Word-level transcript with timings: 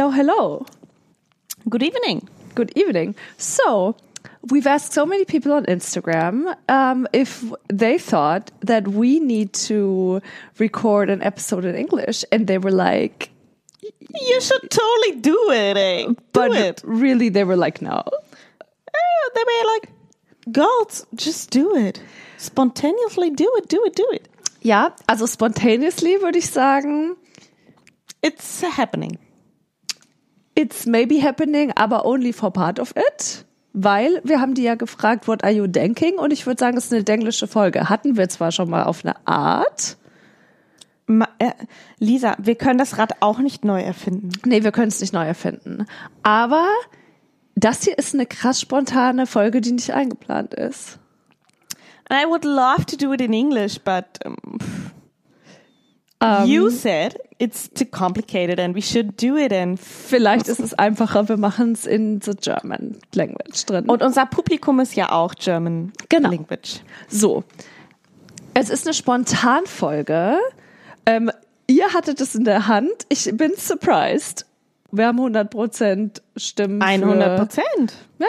hello, 0.00 0.10
hello. 0.10 0.66
Good 1.68 1.82
evening. 1.82 2.26
Good 2.54 2.72
evening. 2.74 3.14
So, 3.36 3.96
we've 4.50 4.66
asked 4.66 4.94
so 4.94 5.04
many 5.04 5.26
people 5.26 5.52
on 5.52 5.66
Instagram 5.66 6.56
um, 6.70 7.06
if 7.12 7.44
they 7.68 7.98
thought 7.98 8.50
that 8.62 8.88
we 8.88 9.20
need 9.20 9.52
to 9.68 10.22
record 10.58 11.10
an 11.10 11.22
episode 11.22 11.66
in 11.66 11.74
English, 11.74 12.24
and 12.32 12.46
they 12.46 12.56
were 12.56 12.70
like, 12.70 13.28
You 13.82 14.40
should 14.40 14.70
totally 14.70 15.20
do 15.20 15.50
it, 15.50 15.76
eh? 15.76 16.04
Do 16.06 16.16
but 16.32 16.52
it. 16.56 16.80
really, 16.82 17.28
they 17.28 17.44
were 17.44 17.56
like, 17.56 17.82
no. 17.82 18.02
Uh, 18.02 19.28
they 19.34 19.44
were 19.44 19.66
like, 19.74 19.90
girls, 20.50 21.06
just 21.14 21.50
do 21.50 21.76
it. 21.76 22.00
Spontaneously 22.38 23.28
do 23.28 23.52
it, 23.58 23.68
do 23.68 23.84
it, 23.84 23.94
do 23.94 24.08
it. 24.12 24.28
Ja, 24.62 24.92
also 25.06 25.26
spontaneously 25.26 26.16
würde 26.22 26.38
ich 26.38 26.46
sagen, 26.46 27.16
It's 28.22 28.62
happening. 28.62 29.18
It's 30.60 30.86
maybe 30.86 31.22
happening, 31.22 31.72
aber 31.76 32.04
only 32.04 32.32
for 32.32 32.52
part 32.52 32.78
of 32.78 32.94
it. 32.96 33.44
Weil 33.72 34.20
wir 34.24 34.40
haben 34.40 34.54
die 34.54 34.62
ja 34.62 34.74
gefragt, 34.74 35.28
what 35.28 35.44
are 35.44 35.52
you 35.52 35.66
thinking? 35.66 36.18
Und 36.18 36.32
ich 36.32 36.46
würde 36.46 36.58
sagen, 36.58 36.76
es 36.76 36.86
ist 36.86 36.92
eine 36.92 37.06
englische 37.06 37.46
Folge. 37.46 37.88
Hatten 37.88 38.16
wir 38.16 38.28
zwar 38.28 38.50
schon 38.50 38.68
mal 38.68 38.84
auf 38.84 39.04
eine 39.04 39.14
Art. 39.26 39.96
Ma 41.06 41.28
äh, 41.38 41.52
Lisa, 41.98 42.36
wir 42.38 42.56
können 42.56 42.78
das 42.78 42.98
Rad 42.98 43.14
auch 43.20 43.38
nicht 43.38 43.64
neu 43.64 43.80
erfinden. 43.80 44.30
Nee, 44.44 44.64
wir 44.64 44.72
können 44.72 44.88
es 44.88 45.00
nicht 45.00 45.12
neu 45.12 45.24
erfinden. 45.24 45.86
Aber 46.22 46.66
das 47.54 47.82
hier 47.84 47.96
ist 47.96 48.14
eine 48.14 48.26
krass 48.26 48.60
spontane 48.60 49.26
Folge, 49.26 49.60
die 49.60 49.72
nicht 49.72 49.92
eingeplant 49.92 50.54
ist. 50.54 50.98
And 52.08 52.20
I 52.20 52.28
would 52.28 52.44
love 52.44 52.86
to 52.86 52.96
do 52.96 53.12
it 53.12 53.20
in 53.20 53.32
English, 53.32 53.80
but 53.80 54.04
um, 54.24 54.36
Ähm, 56.20 56.46
you 56.46 56.70
said 56.70 57.16
it's 57.40 57.70
too 57.70 57.86
complicated 57.86 58.60
and 58.60 58.74
we 58.76 58.82
should 58.82 59.20
do 59.20 59.36
it 59.36 59.50
in. 59.52 59.76
Vielleicht 59.78 60.46
ist 60.48 60.60
es 60.60 60.74
einfacher, 60.74 61.28
wir 61.28 61.36
machen 61.38 61.72
es 61.72 61.86
in 61.86 62.20
the 62.20 62.32
German 62.40 62.98
language 63.14 63.64
drin. 63.66 63.86
Und 63.88 64.02
unser 64.02 64.26
Publikum 64.26 64.78
ist 64.80 64.94
ja 64.94 65.10
auch 65.12 65.34
German 65.34 65.92
Genau. 66.08 66.30
Language. 66.30 66.80
So, 67.08 67.42
es 68.54 68.68
ist 68.70 68.86
eine 68.86 68.94
Spontanfolge. 68.94 70.38
Ähm, 71.06 71.30
ihr 71.66 71.92
hattet 71.94 72.20
es 72.20 72.34
in 72.34 72.44
der 72.44 72.66
Hand. 72.68 72.90
Ich 73.08 73.30
bin 73.34 73.52
surprised. 73.56 74.44
Wir 74.92 75.06
haben 75.06 75.18
100% 75.20 76.20
Stimmen. 76.36 76.82
100 76.82 77.30
Für, 77.30 77.36
Prozent. 77.46 77.94
ja. 78.18 78.26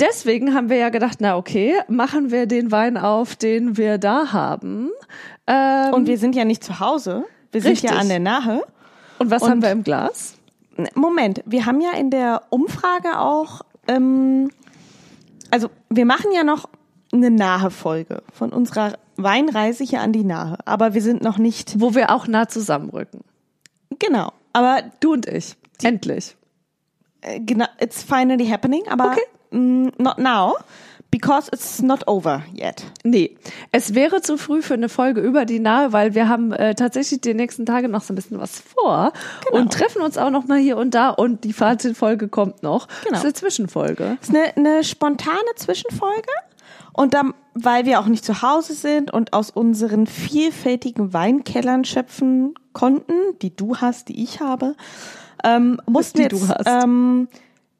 Deswegen 0.00 0.54
haben 0.54 0.68
wir 0.70 0.76
ja 0.76 0.90
gedacht, 0.90 1.18
na 1.20 1.36
okay, 1.36 1.74
machen 1.88 2.30
wir 2.30 2.46
den 2.46 2.70
Wein 2.70 2.96
auf, 2.96 3.34
den 3.34 3.76
wir 3.76 3.98
da 3.98 4.32
haben. 4.32 4.90
Ähm, 5.48 5.92
Und 5.92 6.06
wir 6.06 6.18
sind 6.18 6.36
ja 6.36 6.44
nicht 6.44 6.62
zu 6.62 6.78
Hause. 6.78 7.24
Wir 7.52 7.60
sind 7.62 7.72
Richtig. 7.72 7.90
ja 7.90 7.96
an 7.96 8.08
der 8.08 8.20
Nahe. 8.20 8.62
und 9.18 9.30
was 9.30 9.42
und- 9.42 9.50
haben 9.50 9.62
wir 9.62 9.70
im 9.70 9.82
Glas? 9.84 10.34
Moment, 10.94 11.42
wir 11.44 11.66
haben 11.66 11.80
ja 11.80 11.90
in 11.92 12.10
der 12.10 12.42
Umfrage 12.50 13.18
auch, 13.18 13.62
ähm, 13.88 14.48
also 15.50 15.70
wir 15.90 16.04
machen 16.04 16.30
ja 16.32 16.44
noch 16.44 16.68
eine 17.12 17.30
Nahe-Folge 17.30 18.22
von 18.32 18.52
unserer 18.52 18.92
Weinreise 19.16 19.82
hier 19.82 20.00
an 20.02 20.12
die 20.12 20.22
Nahe. 20.22 20.56
Aber 20.66 20.94
wir 20.94 21.02
sind 21.02 21.20
noch 21.22 21.38
nicht, 21.38 21.80
Wo 21.80 21.94
wir 21.96 22.10
auch 22.14 22.28
nah 22.28 22.46
zusammenrücken. 22.48 23.22
genau. 23.98 24.32
Aber 24.52 24.82
Du 25.00 25.14
und 25.14 25.26
ich. 25.26 25.56
Endlich. 25.82 26.36
äh, 27.22 27.40
genau, 27.40 27.66
it's 27.80 28.02
finally 28.04 28.46
happening, 28.46 28.82
aber 28.88 29.12
Okay. 29.12 29.22
mm, 29.50 29.88
not 29.98 30.18
now, 30.18 30.54
because 31.10 31.48
it's 31.52 31.80
not 31.82 32.06
over 32.06 32.42
yet. 32.54 32.84
Nee, 33.04 33.36
es 33.72 33.94
wäre 33.94 34.20
zu 34.20 34.36
früh 34.36 34.62
für 34.62 34.74
eine 34.74 34.88
Folge 34.88 35.20
über 35.20 35.44
die 35.44 35.58
Nahe, 35.60 35.92
weil 35.92 36.14
wir 36.14 36.28
haben 36.28 36.52
äh, 36.52 36.74
tatsächlich 36.74 37.20
die 37.20 37.34
nächsten 37.34 37.64
Tage 37.66 37.88
noch 37.88 38.02
so 38.02 38.12
ein 38.12 38.16
bisschen 38.16 38.38
was 38.40 38.60
vor 38.60 39.12
Genau. 39.46 39.60
und 39.62 39.72
treffen 39.72 40.02
uns 40.02 40.18
auch 40.18 40.30
noch 40.30 40.46
mal 40.46 40.58
hier 40.58 40.76
und 40.76 40.94
da 40.94 41.10
und 41.10 41.44
die 41.44 41.52
Fazitfolge 41.52 42.28
kommt 42.28 42.62
noch. 42.62 42.86
Genau. 43.04 43.10
Das 43.10 43.18
ist 43.20 43.24
eine 43.24 43.34
Zwischenfolge. 43.34 44.18
Es 44.20 44.28
ist 44.28 44.34
eine, 44.36 44.56
eine 44.56 44.84
spontane 44.84 45.54
Zwischenfolge. 45.56 46.28
Und 46.92 47.14
dann, 47.14 47.32
weil 47.54 47.86
wir 47.86 48.00
auch 48.00 48.06
nicht 48.06 48.24
zu 48.24 48.42
Hause 48.42 48.74
sind 48.74 49.12
und 49.12 49.32
aus 49.32 49.50
unseren 49.50 50.08
vielfältigen 50.08 51.12
Weinkellern 51.12 51.84
schöpfen 51.84 52.54
konnten, 52.72 53.12
die 53.40 53.54
du 53.54 53.76
hast, 53.76 54.08
die 54.08 54.22
ich 54.22 54.40
habe, 54.40 54.74
ähm, 55.44 55.80
mussten 55.86 56.18
Die 56.22 56.28
du 56.28 56.36
jetzt 56.36 56.48
hast. 56.48 56.66
ähm, 56.84 57.28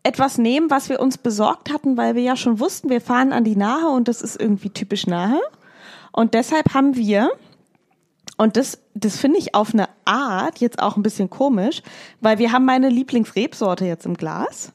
etwas 0.08 0.38
nehmen, 0.38 0.70
was 0.70 0.88
wir 0.88 1.00
uns 1.00 1.18
besorgt 1.18 1.70
hatten, 1.70 1.96
weil 1.96 2.14
wir 2.14 2.22
ja 2.22 2.34
schon 2.34 2.58
wussten, 2.58 2.88
wir 2.88 3.00
fahren 3.00 3.32
an 3.32 3.44
die 3.44 3.56
Nahe 3.56 3.88
und 3.90 4.08
das 4.08 4.22
ist 4.22 4.40
irgendwie 4.40 4.70
typisch 4.70 5.06
Nahe. 5.06 5.38
Und 6.12 6.32
deshalb 6.34 6.72
haben 6.72 6.96
wir, 6.96 7.30
und 8.38 8.56
das, 8.56 8.78
das 8.94 9.18
finde 9.18 9.38
ich 9.38 9.54
auf 9.54 9.74
eine 9.74 9.88
Art 10.06 10.58
jetzt 10.60 10.80
auch 10.80 10.96
ein 10.96 11.02
bisschen 11.02 11.28
komisch, 11.28 11.82
weil 12.20 12.38
wir 12.38 12.52
haben 12.52 12.64
meine 12.64 12.88
Lieblingsrebsorte 12.88 13.84
jetzt 13.84 14.06
im 14.06 14.14
Glas, 14.14 14.72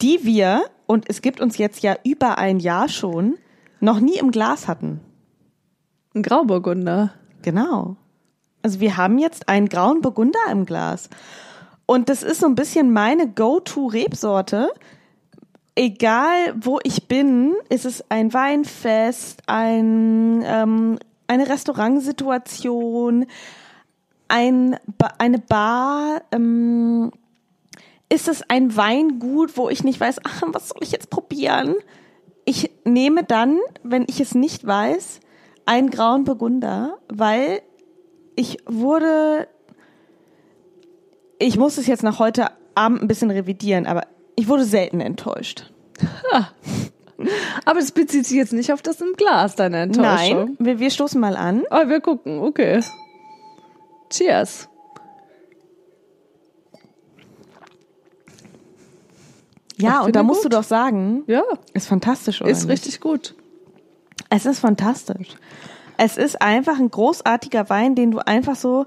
die 0.00 0.24
wir, 0.24 0.64
und 0.86 1.04
es 1.08 1.20
gibt 1.20 1.40
uns 1.40 1.58
jetzt 1.58 1.82
ja 1.82 1.94
über 2.02 2.38
ein 2.38 2.58
Jahr 2.58 2.88
schon, 2.88 3.36
noch 3.80 4.00
nie 4.00 4.16
im 4.16 4.30
Glas 4.30 4.68
hatten. 4.68 5.00
Ein 6.14 6.22
Grauburgunder. 6.22 7.12
Genau. 7.42 7.96
Also 8.62 8.80
wir 8.80 8.96
haben 8.96 9.18
jetzt 9.18 9.48
einen 9.48 9.68
grauen 9.68 10.00
Burgunder 10.00 10.38
im 10.50 10.66
Glas. 10.66 11.10
Und 11.92 12.08
das 12.08 12.22
ist 12.22 12.40
so 12.40 12.46
ein 12.46 12.54
bisschen 12.54 12.90
meine 12.94 13.28
Go-To-Rebsorte. 13.28 14.70
Egal 15.74 16.54
wo 16.58 16.78
ich 16.84 17.06
bin, 17.06 17.52
ist 17.68 17.84
es 17.84 18.02
ein 18.10 18.32
Weinfest, 18.32 19.42
ein, 19.46 20.42
ähm, 20.42 20.98
eine 21.26 21.50
Restaurantsituation, 21.50 23.26
ein, 24.26 24.78
eine 25.18 25.38
Bar, 25.38 26.22
ähm, 26.32 27.12
ist 28.08 28.26
es 28.26 28.42
ein 28.48 28.74
Weingut, 28.74 29.58
wo 29.58 29.68
ich 29.68 29.84
nicht 29.84 30.00
weiß, 30.00 30.20
ach, 30.24 30.44
was 30.46 30.70
soll 30.70 30.78
ich 30.80 30.92
jetzt 30.92 31.10
probieren? 31.10 31.74
Ich 32.46 32.70
nehme 32.86 33.22
dann, 33.22 33.58
wenn 33.82 34.06
ich 34.08 34.18
es 34.18 34.34
nicht 34.34 34.66
weiß, 34.66 35.20
einen 35.66 35.90
grauen 35.90 36.24
Burgunder, 36.24 36.96
weil 37.10 37.60
ich 38.34 38.56
wurde, 38.64 39.46
ich 41.42 41.56
muss 41.58 41.78
es 41.78 41.86
jetzt 41.86 42.02
nach 42.02 42.18
heute 42.18 42.46
Abend 42.74 43.02
ein 43.02 43.08
bisschen 43.08 43.30
revidieren, 43.30 43.86
aber 43.86 44.06
ich 44.36 44.48
wurde 44.48 44.64
selten 44.64 45.00
enttäuscht. 45.00 45.70
Aber 47.64 47.78
es 47.78 47.92
bezieht 47.92 48.26
sich 48.26 48.36
jetzt 48.36 48.52
nicht 48.52 48.72
auf 48.72 48.82
das 48.82 49.00
im 49.00 49.12
Glas, 49.16 49.54
deine 49.54 49.78
Enttäuschung. 49.82 50.06
Nein, 50.44 50.56
wir, 50.58 50.78
wir 50.80 50.90
stoßen 50.90 51.20
mal 51.20 51.36
an. 51.36 51.62
Aber 51.70 51.88
wir 51.88 52.00
gucken, 52.00 52.40
okay. 52.40 52.80
Cheers. 54.10 54.68
Ja, 59.76 60.00
Ich 60.00 60.06
und 60.06 60.16
da 60.16 60.22
musst 60.22 60.42
gut. 60.42 60.52
du 60.52 60.56
doch 60.56 60.64
sagen, 60.64 61.24
Ja, 61.26 61.42
ist 61.74 61.86
fantastisch, 61.88 62.40
oder? 62.40 62.50
ist 62.50 62.68
richtig 62.68 63.00
gut. 63.00 63.34
Es 64.30 64.46
ist 64.46 64.60
fantastisch. 64.60 65.28
Es 65.98 66.16
ist 66.16 66.40
einfach 66.40 66.78
ein 66.78 66.90
großartiger 66.90 67.68
Wein, 67.70 67.94
den 67.94 68.10
du 68.10 68.18
einfach 68.18 68.56
so 68.56 68.86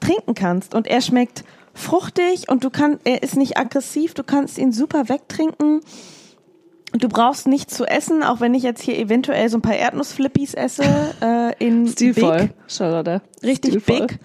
trinken 0.00 0.34
kannst. 0.34 0.74
Und 0.74 0.86
er 0.86 1.00
schmeckt 1.00 1.44
fruchtig 1.76 2.48
und 2.48 2.64
du 2.64 2.70
kannst, 2.70 3.00
er 3.04 3.22
ist 3.22 3.36
nicht 3.36 3.56
aggressiv, 3.56 4.14
du 4.14 4.24
kannst 4.24 4.58
ihn 4.58 4.72
super 4.72 5.08
wegtrinken. 5.08 5.80
Du 6.92 7.08
brauchst 7.08 7.46
nichts 7.46 7.74
zu 7.74 7.84
essen, 7.84 8.22
auch 8.22 8.40
wenn 8.40 8.54
ich 8.54 8.62
jetzt 8.62 8.80
hier 8.80 8.98
eventuell 8.98 9.48
so 9.48 9.58
ein 9.58 9.62
paar 9.62 9.76
Erdnussflippies 9.76 10.54
esse 10.54 10.82
äh, 11.20 11.64
in 11.64 11.86
Stilvoll, 11.86 12.38
Big. 12.38 12.50
Richtig 13.42 13.82
Stilvoll. 13.82 14.06
big. 14.06 14.18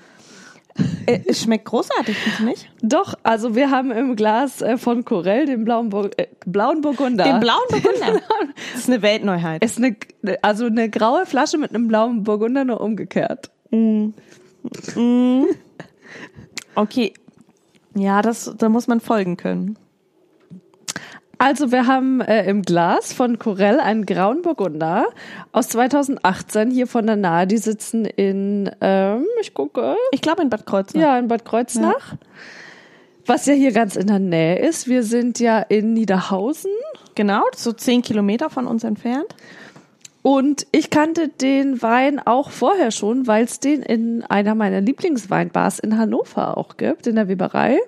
Äh, 1.05 1.19
es 1.25 1.41
schmeckt 1.41 1.65
großartig, 1.65 2.17
findest 2.17 2.41
nicht? 2.41 2.71
Doch, 2.81 3.15
also 3.23 3.55
wir 3.55 3.71
haben 3.71 3.91
im 3.91 4.15
Glas 4.15 4.61
äh, 4.61 4.77
von 4.77 5.03
Corell 5.03 5.45
den 5.45 5.65
blauen, 5.65 5.89
Bur 5.89 6.09
äh, 6.17 6.27
blauen 6.45 6.81
Burgunder. 6.81 7.25
Den 7.25 7.39
blauen 7.39 7.61
Burgunder. 7.69 8.21
Das 8.73 8.81
ist 8.81 8.89
eine 8.89 9.01
Weltneuheit. 9.01 9.63
Ist 9.63 9.77
eine, 9.77 9.95
also 10.41 10.65
eine 10.65 10.89
graue 10.89 11.25
Flasche 11.25 11.57
mit 11.57 11.71
einem 11.71 11.87
blauen 11.87 12.23
Burgunder 12.23 12.63
nur 12.63 12.79
umgekehrt. 12.79 13.51
Okay. 16.75 17.13
Ja, 17.95 18.21
das, 18.21 18.53
da 18.57 18.69
muss 18.69 18.87
man 18.87 18.99
folgen 18.99 19.37
können. 19.37 19.77
Also 21.37 21.71
wir 21.71 21.87
haben 21.87 22.21
äh, 22.21 22.47
im 22.47 22.61
Glas 22.61 23.13
von 23.13 23.39
Corell 23.39 23.79
einen 23.79 24.05
grauen 24.05 24.43
Burgunder 24.43 25.07
aus 25.51 25.69
2018 25.69 26.69
hier 26.69 26.85
von 26.85 27.07
der 27.07 27.15
Nahe. 27.15 27.47
Die 27.47 27.57
sitzen 27.57 28.05
in, 28.05 28.69
ähm, 28.79 29.25
ich 29.41 29.55
gucke, 29.55 29.95
Ich 30.11 30.21
glaube 30.21 30.43
in 30.43 30.51
Bad 30.51 30.67
Kreuznach. 30.67 31.01
ja, 31.01 31.17
in 31.17 31.27
Bad 31.27 31.43
Kreuznach. 31.43 32.15
Was 33.25 33.47
ja 33.47 33.53
hier 33.53 33.71
ganz 33.71 33.95
in 33.95 34.05
der 34.05 34.19
Nähe 34.19 34.59
ist. 34.59 34.87
Wir 34.87 35.01
sind 35.01 35.39
ja 35.39 35.59
in 35.59 35.93
Niederhausen. 35.93 36.71
Genau, 37.15 37.43
so 37.55 37.71
zehn 37.71 38.03
Kilometer 38.03 38.51
von 38.51 38.67
uns 38.67 38.83
entfernt. 38.83 39.35
Und 40.23 40.67
ich 40.71 40.89
kannte 40.89 41.29
den 41.29 41.81
Wein 41.81 42.19
auch 42.19 42.51
vorher 42.51 42.91
schon, 42.91 43.25
weil 43.27 43.45
es 43.45 43.59
den 43.59 43.81
in 43.81 44.23
einer 44.23 44.53
meiner 44.55 44.81
Lieblingsweinbars 44.81 45.79
in 45.79 45.97
Hannover 45.97 46.57
auch 46.57 46.77
gibt, 46.77 47.07
in 47.07 47.15
der 47.15 47.27
Weberei. 47.27 47.79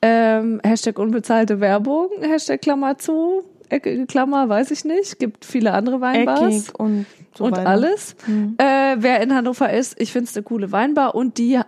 Ähm, 0.00 0.60
Hashtag 0.64 0.98
unbezahlte 0.98 1.60
Werbung, 1.60 2.08
Hashtag 2.22 2.62
Klammer 2.62 2.98
zu, 2.98 3.44
eckige 3.68 4.06
Klammer, 4.06 4.48
weiß 4.48 4.70
ich 4.70 4.84
nicht. 4.84 5.18
Gibt 5.18 5.44
viele 5.44 5.72
andere 5.74 6.00
Weinbars 6.00 6.40
Eckig 6.68 6.78
und 6.78 7.06
so 7.36 7.44
und 7.44 7.52
weiter. 7.52 7.68
alles. 7.68 8.16
Äh, 8.58 8.96
wer 8.98 9.20
in 9.20 9.34
Hannover 9.34 9.72
ist, 9.72 10.00
ich 10.00 10.12
finde 10.12 10.28
es 10.28 10.36
eine 10.36 10.44
coole 10.44 10.72
Weinbar 10.72 11.14
und 11.14 11.38
die 11.38 11.60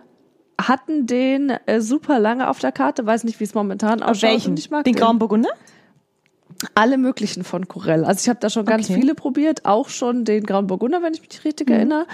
hatten 0.59 1.05
den 1.05 1.49
äh, 1.65 1.81
super 1.81 2.19
lange 2.19 2.49
auf 2.49 2.59
der 2.59 2.71
Karte, 2.71 3.05
weiß 3.05 3.23
nicht, 3.23 3.39
wie 3.39 3.43
es 3.43 3.53
momentan 3.53 4.01
ausschaut. 4.01 4.31
welchen? 4.31 4.51
und 4.51 4.59
Ich 4.59 4.69
mag 4.69 4.83
den 4.83 4.95
Grauen 4.95 5.19
Burgunder? 5.19 5.49
Alle 6.73 6.97
möglichen 6.97 7.43
von 7.43 7.67
Corell. 7.67 8.05
Also 8.05 8.21
ich 8.23 8.29
habe 8.29 8.39
da 8.39 8.49
schon 8.49 8.65
ganz 8.65 8.89
Okay. 8.89 8.99
viele 8.99 9.15
probiert, 9.15 9.65
auch 9.65 9.89
schon 9.89 10.25
den 10.25 10.43
Grauen 10.45 10.67
Burgunder, 10.67 11.01
wenn 11.01 11.13
ich 11.13 11.21
mich 11.21 11.43
richtig 11.45 11.69
Mhm. 11.69 11.75
erinnere. 11.75 12.05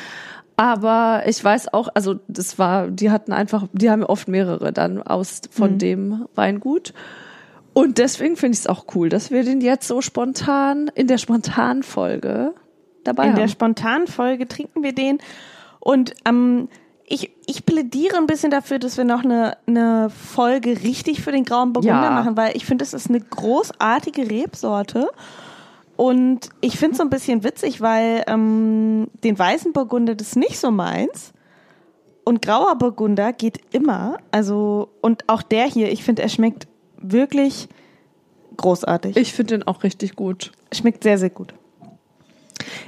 Aber 0.58 1.24
ich 1.26 1.44
weiß 1.44 1.74
auch, 1.74 1.90
also 1.94 2.20
das 2.28 2.60
war, 2.60 2.88
die 2.90 3.10
hatten 3.10 3.32
einfach, 3.34 3.68
die 3.74 3.90
haben 3.90 4.04
oft 4.04 4.28
mehrere 4.28 4.72
dann 4.74 5.02
aus 5.02 5.42
Mhm. 5.44 5.52
von 5.52 5.78
dem 5.78 6.26
Weingut. 6.36 6.94
Und 7.74 7.98
deswegen 8.00 8.36
finde 8.36 8.54
ich 8.54 8.60
es 8.60 8.68
auch 8.68 8.86
cool, 8.96 9.10
dass 9.10 9.32
wir 9.32 9.44
den 9.44 9.62
jetzt 9.62 9.88
so 9.88 10.02
spontan 10.02 10.92
in 10.94 11.08
der 11.08 11.18
spontanen 11.18 11.84
Folge 11.84 12.54
dabei 13.06 13.24
In 13.24 13.30
haben. 13.30 13.40
der 13.40 13.48
spontanen 13.48 14.08
Folge 14.08 14.48
trinken 14.48 14.84
wir 14.84 14.94
den. 14.94 15.20
Und 15.80 16.14
ähm, 16.26 16.68
ich, 17.12 17.30
ich 17.46 17.66
plädiere 17.66 18.16
ein 18.18 18.26
bisschen 18.26 18.52
dafür, 18.52 18.80
dass 18.80 18.96
wir 18.98 19.04
noch 19.04 19.24
eine, 19.26 19.58
eine 19.68 20.10
Folge 20.10 20.82
richtig 20.82 21.22
für 21.22 21.32
den 21.34 21.44
Grauen 21.44 21.74
Burgunder 21.74 22.04
Ja. 22.04 22.12
machen, 22.12 22.38
weil 22.38 22.56
ich 22.56 22.66
finde, 22.66 22.84
es 22.84 22.94
ist 22.94 23.10
eine 23.10 23.20
großartige 23.20 24.30
Rebsorte. 24.30 25.10
Und 25.98 26.50
ich 26.62 26.78
finde 26.78 26.94
es 26.94 26.98
so 27.00 27.04
ein 27.04 27.10
bisschen 27.10 27.44
witzig, 27.44 27.82
weil 27.82 28.24
ähm, 28.28 29.08
den 29.26 29.38
weißen 29.38 29.74
Burgunder 29.74 30.16
das 30.16 30.30
ist 30.30 30.36
nicht 30.38 30.58
so 30.58 30.72
meins. 30.72 31.34
Und 32.24 32.42
grauer 32.42 32.76
Burgunder 32.78 33.34
geht 33.34 33.60
immer. 33.74 34.18
Also, 34.32 34.90
und 35.02 35.28
auch 35.28 35.42
der 35.42 35.66
hier, 35.66 35.92
ich 35.92 36.04
finde, 36.04 36.22
er 36.22 36.30
schmeckt 36.30 36.68
wirklich 36.98 37.68
großartig. 38.58 39.18
ich 39.18 39.34
finde 39.34 39.58
den 39.58 39.68
auch 39.68 39.84
richtig 39.84 40.16
gut. 40.16 40.52
schmeckt 40.72 41.04
sehr, 41.04 41.18
sehr 41.18 41.30
gut. 41.30 41.54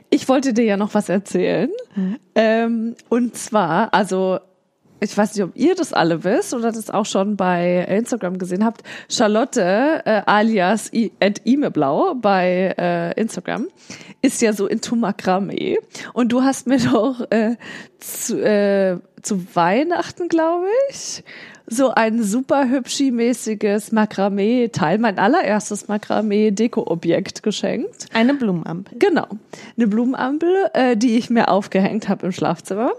Ich 0.09 0.27
wollte 0.29 0.53
dir 0.53 0.65
ja 0.65 0.77
noch 0.77 0.93
was 0.93 1.09
erzählen. 1.09 1.69
Ähm, 2.35 2.95
und 3.09 3.35
zwar, 3.35 3.93
also 3.93 4.39
ich 5.03 5.17
weiß 5.17 5.35
nicht, 5.35 5.43
ob 5.43 5.55
ihr 5.55 5.75
das 5.75 5.93
alle 5.93 6.23
wisst 6.23 6.53
oder 6.53 6.71
das 6.71 6.89
auch 6.89 7.05
schon 7.05 7.35
bei 7.35 7.85
Instagram 7.89 8.37
gesehen 8.37 8.63
habt. 8.63 8.83
Charlotte 9.09 10.01
äh, 10.05 10.21
alias 10.25 10.91
I 10.93 11.11
at 11.19 11.41
Imeblau 11.43 12.15
bei 12.15 12.73
äh, 12.77 13.19
Instagram 13.19 13.67
ist 14.21 14.41
ja 14.41 14.53
so 14.53 14.67
into 14.67 14.95
Makramee. 14.95 15.77
Und 16.13 16.31
du 16.31 16.43
hast 16.43 16.67
mir 16.67 16.79
doch 16.79 17.29
äh, 17.29 17.57
zu, 17.99 18.41
äh, 18.41 18.97
zu 19.21 19.55
Weihnachten, 19.55 20.29
glaube 20.29 20.67
ich, 20.89 21.23
so 21.65 21.91
ein 21.91 22.23
super 22.23 22.65
hübschi-mäßiges 22.65 23.93
Makramee-Teil, 23.93 24.97
mein 24.97 25.17
allererstes 25.17 25.87
Makramee-Deko-Objekt 25.87 27.43
geschenkt. 27.43 28.07
Eine 28.13 28.33
Blumenampel. 28.33 28.97
Genau. 28.99 29.27
Eine 29.77 29.87
Blumenampel, 29.87 30.53
äh, 30.73 30.97
die 30.97 31.17
ich 31.17 31.29
mir 31.29 31.49
aufgehängt 31.49 32.09
habe 32.09 32.25
im 32.25 32.31
Schlafzimmer. 32.31 32.91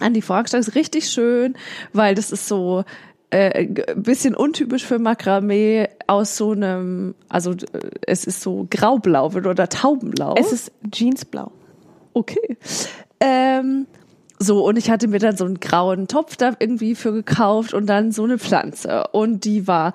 An 0.00 0.14
die 0.14 0.22
Vorhangstange 0.22 0.60
ist 0.60 0.74
richtig 0.74 1.10
schön, 1.10 1.54
weil 1.92 2.14
das 2.14 2.32
ist 2.32 2.48
so 2.48 2.84
äh, 3.30 3.66
bisschen 3.96 4.34
untypisch 4.34 4.84
für 4.84 4.98
Makramee 4.98 5.88
aus 6.06 6.36
so 6.36 6.52
einem, 6.52 7.14
also 7.28 7.52
äh, 7.52 7.90
es 8.06 8.24
ist 8.24 8.42
so 8.42 8.66
graublau 8.70 9.26
oder 9.26 9.68
taubenblau. 9.68 10.34
Es 10.36 10.52
ist 10.52 10.72
Jeansblau. 10.90 11.50
okay. 12.12 12.58
Ähm, 13.20 13.86
so, 14.38 14.66
und 14.66 14.76
ich 14.76 14.90
hatte 14.90 15.08
mir 15.08 15.20
dann 15.20 15.36
so 15.36 15.44
einen 15.44 15.60
grauen 15.60 16.08
Topf 16.08 16.36
da 16.36 16.52
irgendwie 16.58 16.94
für 16.94 17.12
gekauft 17.12 17.74
und 17.74 17.86
dann 17.86 18.10
so 18.10 18.24
eine 18.24 18.38
Pflanze. 18.38 19.04
Und 19.12 19.44
die 19.44 19.66
war 19.68 19.92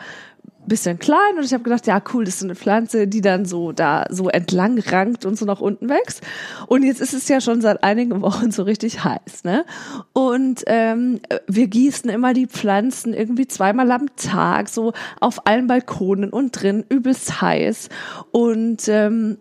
bisschen 0.67 0.99
klein 0.99 1.37
und 1.37 1.43
ich 1.43 1.53
habe 1.53 1.63
gedacht, 1.63 1.87
ja 1.87 2.01
cool, 2.13 2.25
das 2.25 2.35
ist 2.35 2.39
so 2.41 2.45
eine 2.45 2.55
Pflanze, 2.55 3.07
die 3.07 3.21
dann 3.21 3.45
so 3.45 3.71
da 3.71 4.05
so 4.09 4.29
entlang 4.29 4.79
rankt 4.79 5.25
und 5.25 5.37
so 5.37 5.45
nach 5.45 5.61
unten 5.61 5.89
wächst. 5.89 6.21
Und 6.67 6.83
jetzt 6.83 7.01
ist 7.01 7.13
es 7.13 7.27
ja 7.27 7.41
schon 7.41 7.61
seit 7.61 7.83
einigen 7.83 8.21
Wochen 8.27 8.51
so 8.51 8.63
richtig 8.63 9.03
heiß, 9.03 9.43
ne? 9.43 9.65
Und 10.13 10.63
ähm, 10.67 11.19
wir 11.47 11.67
gießen 11.67 12.09
immer 12.09 12.33
die 12.33 12.47
Pflanzen 12.47 13.13
irgendwie 13.13 13.47
zweimal 13.47 13.91
am 13.91 14.07
Tag, 14.15 14.69
so 14.69 14.93
auf 15.19 15.47
allen 15.47 15.67
Balkonen 15.67 16.29
und 16.29 16.51
drin, 16.51 16.85
übelst 16.89 17.41
heiß. 17.41 17.89
Und 18.31 18.87
ähm, 18.87 19.37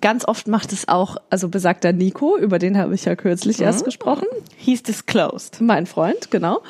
Ganz 0.00 0.26
oft 0.26 0.46
macht 0.46 0.72
es 0.72 0.88
auch, 0.88 1.16
also 1.30 1.48
besagter 1.48 1.92
Nico, 1.92 2.36
über 2.36 2.58
den 2.58 2.76
habe 2.76 2.94
ich 2.94 3.06
ja 3.06 3.16
kürzlich 3.16 3.60
erst 3.60 3.84
gesprochen, 3.84 4.26
He's 4.56 4.82
disclosed. 4.82 5.60
mein 5.60 5.86
Freund, 5.86 6.30
genau. 6.30 6.60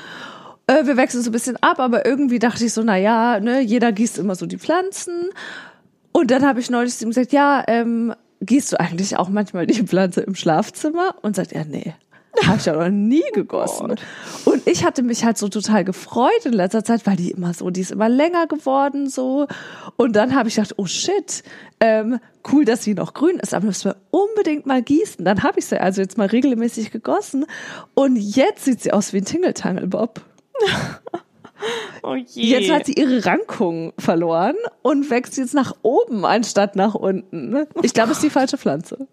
Äh, 0.67 0.87
wir 0.87 0.97
wechseln 0.97 1.23
so 1.23 1.31
ein 1.31 1.33
bisschen 1.33 1.57
ab, 1.63 1.79
aber 1.79 2.07
irgendwie 2.07 2.39
dachte 2.39 2.65
ich 2.65 2.73
so, 2.73 2.83
na 2.83 2.97
ja, 2.97 3.39
ne, 3.41 3.61
jeder 3.61 3.93
gießt 3.93 4.19
immer 4.19 4.35
so 4.35 4.47
die 4.47 4.59
Pflanzen. 4.59 5.31
Und 6.13 6.31
dann 6.31 6.45
habe 6.45 6.61
ich 6.61 6.71
neulich 6.71 6.97
zu 6.97 7.05
ihm 7.05 7.11
gesagt, 7.11 7.33
ja, 7.33 7.63
ähm, 7.69 8.15
gießt 8.41 8.73
du 8.73 8.81
eigentlich 8.81 9.17
auch 9.17 9.29
manchmal 9.29 9.67
die 9.67 9.83
Pflanze 9.87 10.23
im 10.23 10.35
Schlafzimmer? 10.35 11.15
Und 11.23 11.37
sagt 11.37 11.53
er, 11.53 11.65
nee. 11.65 11.95
Habe 12.45 12.59
ich 12.59 12.67
ja 12.67 12.75
noch 12.75 12.91
nie 12.91 13.25
gegossen. 13.33 13.95
Und 14.45 14.67
ich 14.67 14.85
hatte 14.85 15.03
mich 15.03 15.25
halt 15.25 15.39
so 15.39 15.49
total 15.49 15.85
gefreut 15.85 16.45
in 16.45 16.53
letzter 16.53 16.85
Zeit, 16.85 17.07
weil 17.07 17.17
die 17.17 17.31
immer 17.31 17.55
so, 17.55 17.71
die 17.71 17.81
ist 17.81 17.93
immer 17.93 18.11
länger 18.11 18.47
geworden 18.47 19.09
so. 19.09 19.47
Und 19.97 20.17
dann 20.17 20.35
habe 20.35 20.49
ich 20.49 20.57
gedacht, 20.57 20.75
oh 20.77 20.85
shit, 20.85 21.43
ähm, 21.81 22.19
cool, 22.53 22.67
dass 22.67 22.83
sie 22.83 22.93
noch 22.93 23.15
grün 23.15 23.39
ist, 23.39 23.55
aber 23.55 23.67
müssen 23.67 23.91
wir 23.91 23.97
unbedingt 24.11 24.67
mal 24.67 24.83
gießen. 24.83 25.25
Dann 25.25 25.43
habe 25.43 25.61
ich 25.61 25.67
sie 25.67 25.81
also 25.81 26.03
jetzt 26.03 26.19
mal 26.19 26.27
regelmäßig 26.27 26.91
gegossen. 26.91 27.47
Und 27.95 28.17
jetzt 28.17 28.65
sieht 28.65 28.83
sie 28.83 28.93
aus 28.93 29.15
wie 29.15 29.19
ein 29.19 29.25
Tingeltangelbob. 29.25 30.21
Oh 32.03 32.15
je. 32.15 32.45
Jetzt 32.45 32.71
hat 32.71 32.87
sie 32.87 32.93
ihre 32.93 33.25
Rankung 33.25 33.93
verloren 33.99 34.55
und 34.83 35.11
wächst 35.11 35.37
jetzt 35.39 35.55
nach 35.55 35.75
oben 35.83 36.25
anstatt 36.25 36.77
nach 36.77 36.95
unten. 36.95 37.67
Ich 37.83 37.95
glaube, 37.95 38.13
es 38.13 38.19
ist 38.19 38.25
die 38.25 38.31
falsche 38.31 38.59
Pflanze. 38.59 39.09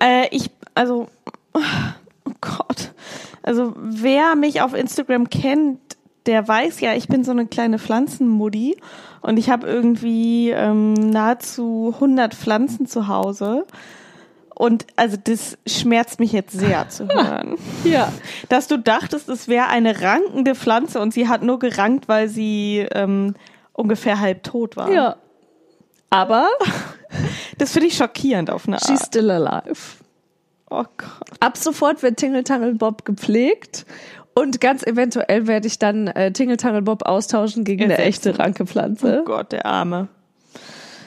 Äh, 0.00 0.26
ich, 0.30 0.50
also, 0.74 1.06
oh 1.54 2.32
Gott. 2.40 2.92
Also, 3.42 3.74
wer 3.76 4.34
mich 4.34 4.60
auf 4.60 4.74
Instagram 4.74 5.30
kennt, 5.30 5.78
der 6.26 6.46
weiß 6.46 6.80
ja, 6.80 6.94
ich 6.94 7.08
bin 7.08 7.24
so 7.24 7.30
eine 7.30 7.46
kleine 7.46 7.78
Pflanzenmuddy 7.78 8.76
und 9.20 9.38
ich 9.38 9.50
habe 9.50 9.66
irgendwie 9.66 10.50
ähm, 10.50 10.94
nahezu 10.94 11.92
100 11.94 12.34
Pflanzen 12.34 12.86
zu 12.86 13.08
Hause. 13.08 13.66
Und 14.54 14.86
also 14.96 15.16
das 15.22 15.58
schmerzt 15.66 16.20
mich 16.20 16.32
jetzt 16.32 16.52
sehr 16.52 16.88
zu 16.88 17.08
hören. 17.08 17.56
Ja. 17.84 18.12
Dass 18.48 18.68
du 18.68 18.78
dachtest, 18.78 19.28
es 19.28 19.48
wäre 19.48 19.66
eine 19.66 20.00
rankende 20.00 20.54
Pflanze 20.54 21.00
und 21.00 21.12
sie 21.12 21.28
hat 21.28 21.42
nur 21.42 21.58
gerankt, 21.58 22.08
weil 22.08 22.28
sie 22.28 22.86
ähm, 22.92 23.34
ungefähr 23.72 24.20
halb 24.20 24.42
tot 24.44 24.76
war. 24.76 24.90
Ja. 24.90 25.16
Aber 26.10 26.48
Das 27.58 27.72
finde 27.72 27.88
ich 27.88 27.96
schockierend 27.96 28.50
auf 28.50 28.66
eine 28.66 28.76
Art. 28.76 28.86
she's 28.86 29.06
still 29.06 29.30
alive. 29.30 29.98
Oh 30.70 30.84
Gott. 30.96 31.38
Ab 31.40 31.56
sofort 31.56 32.02
wird 32.02 32.16
Tingle 32.16 32.44
Tangle 32.44 32.74
Bob 32.74 33.04
gepflegt 33.04 33.86
und 34.34 34.60
ganz 34.60 34.82
eventuell 34.82 35.46
werde 35.46 35.66
ich 35.66 35.78
dann 35.78 36.08
äh, 36.08 36.32
Tingle 36.32 36.56
Tangle 36.56 36.82
Bob 36.82 37.06
austauschen 37.06 37.64
gegen 37.64 37.84
eine 37.84 37.92
Ersetzen. 37.98 38.08
echte 38.30 38.38
Rankepflanze. 38.38 39.20
Oh 39.22 39.24
Gott, 39.24 39.52
der 39.52 39.66
Arme. 39.66 40.08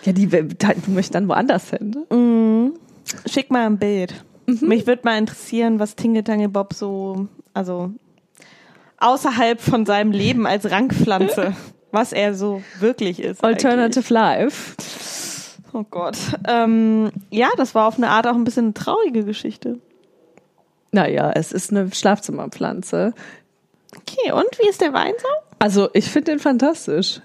Ja, 0.03 0.13
die 0.13 0.27
du 0.27 0.43
möchtest 0.87 1.15
dann 1.15 1.27
woanders 1.27 1.69
hin. 1.71 1.89
Ne? 2.09 2.71
Schick 3.25 3.51
mal 3.51 3.65
ein 3.65 3.77
Bild. 3.77 4.23
Mich 4.45 4.87
würde 4.87 5.01
mal 5.03 5.17
interessieren, 5.17 5.79
was 5.79 5.95
Tingle 5.95 6.23
Tangle 6.23 6.49
Bob 6.49 6.73
so, 6.73 7.27
also 7.53 7.91
außerhalb 8.97 9.59
von 9.59 9.85
seinem 9.85 10.11
Leben 10.11 10.47
als 10.47 10.71
Rankpflanze, 10.71 11.55
was 11.91 12.13
er 12.13 12.33
so 12.33 12.61
wirklich 12.79 13.19
ist. 13.21 13.43
Alternative 13.43 14.13
Life. 14.13 14.75
eigentlich. 14.77 14.97
Oh 15.73 15.83
Gott. 15.89 16.17
Ähm, 16.47 17.11
ja, 17.29 17.49
das 17.57 17.75
war 17.75 17.87
auf 17.87 17.97
eine 17.97 18.09
Art 18.09 18.25
auch 18.25 18.35
ein 18.35 18.43
bisschen 18.43 18.65
eine 18.65 18.73
traurige 18.73 19.23
Geschichte. 19.23 19.79
Naja, 20.91 21.31
es 21.35 21.51
ist 21.51 21.71
eine 21.71 21.93
Schlafzimmerpflanze. 21.93 23.13
Okay, 23.95 24.31
und 24.31 24.47
wie 24.59 24.69
ist 24.69 24.81
der 24.81 24.93
Wein 24.93 25.13
so? 25.21 25.27
Also 25.59 25.89
ich 25.93 26.09
finde 26.09 26.31
den 26.31 26.39
fantastisch. 26.39 27.21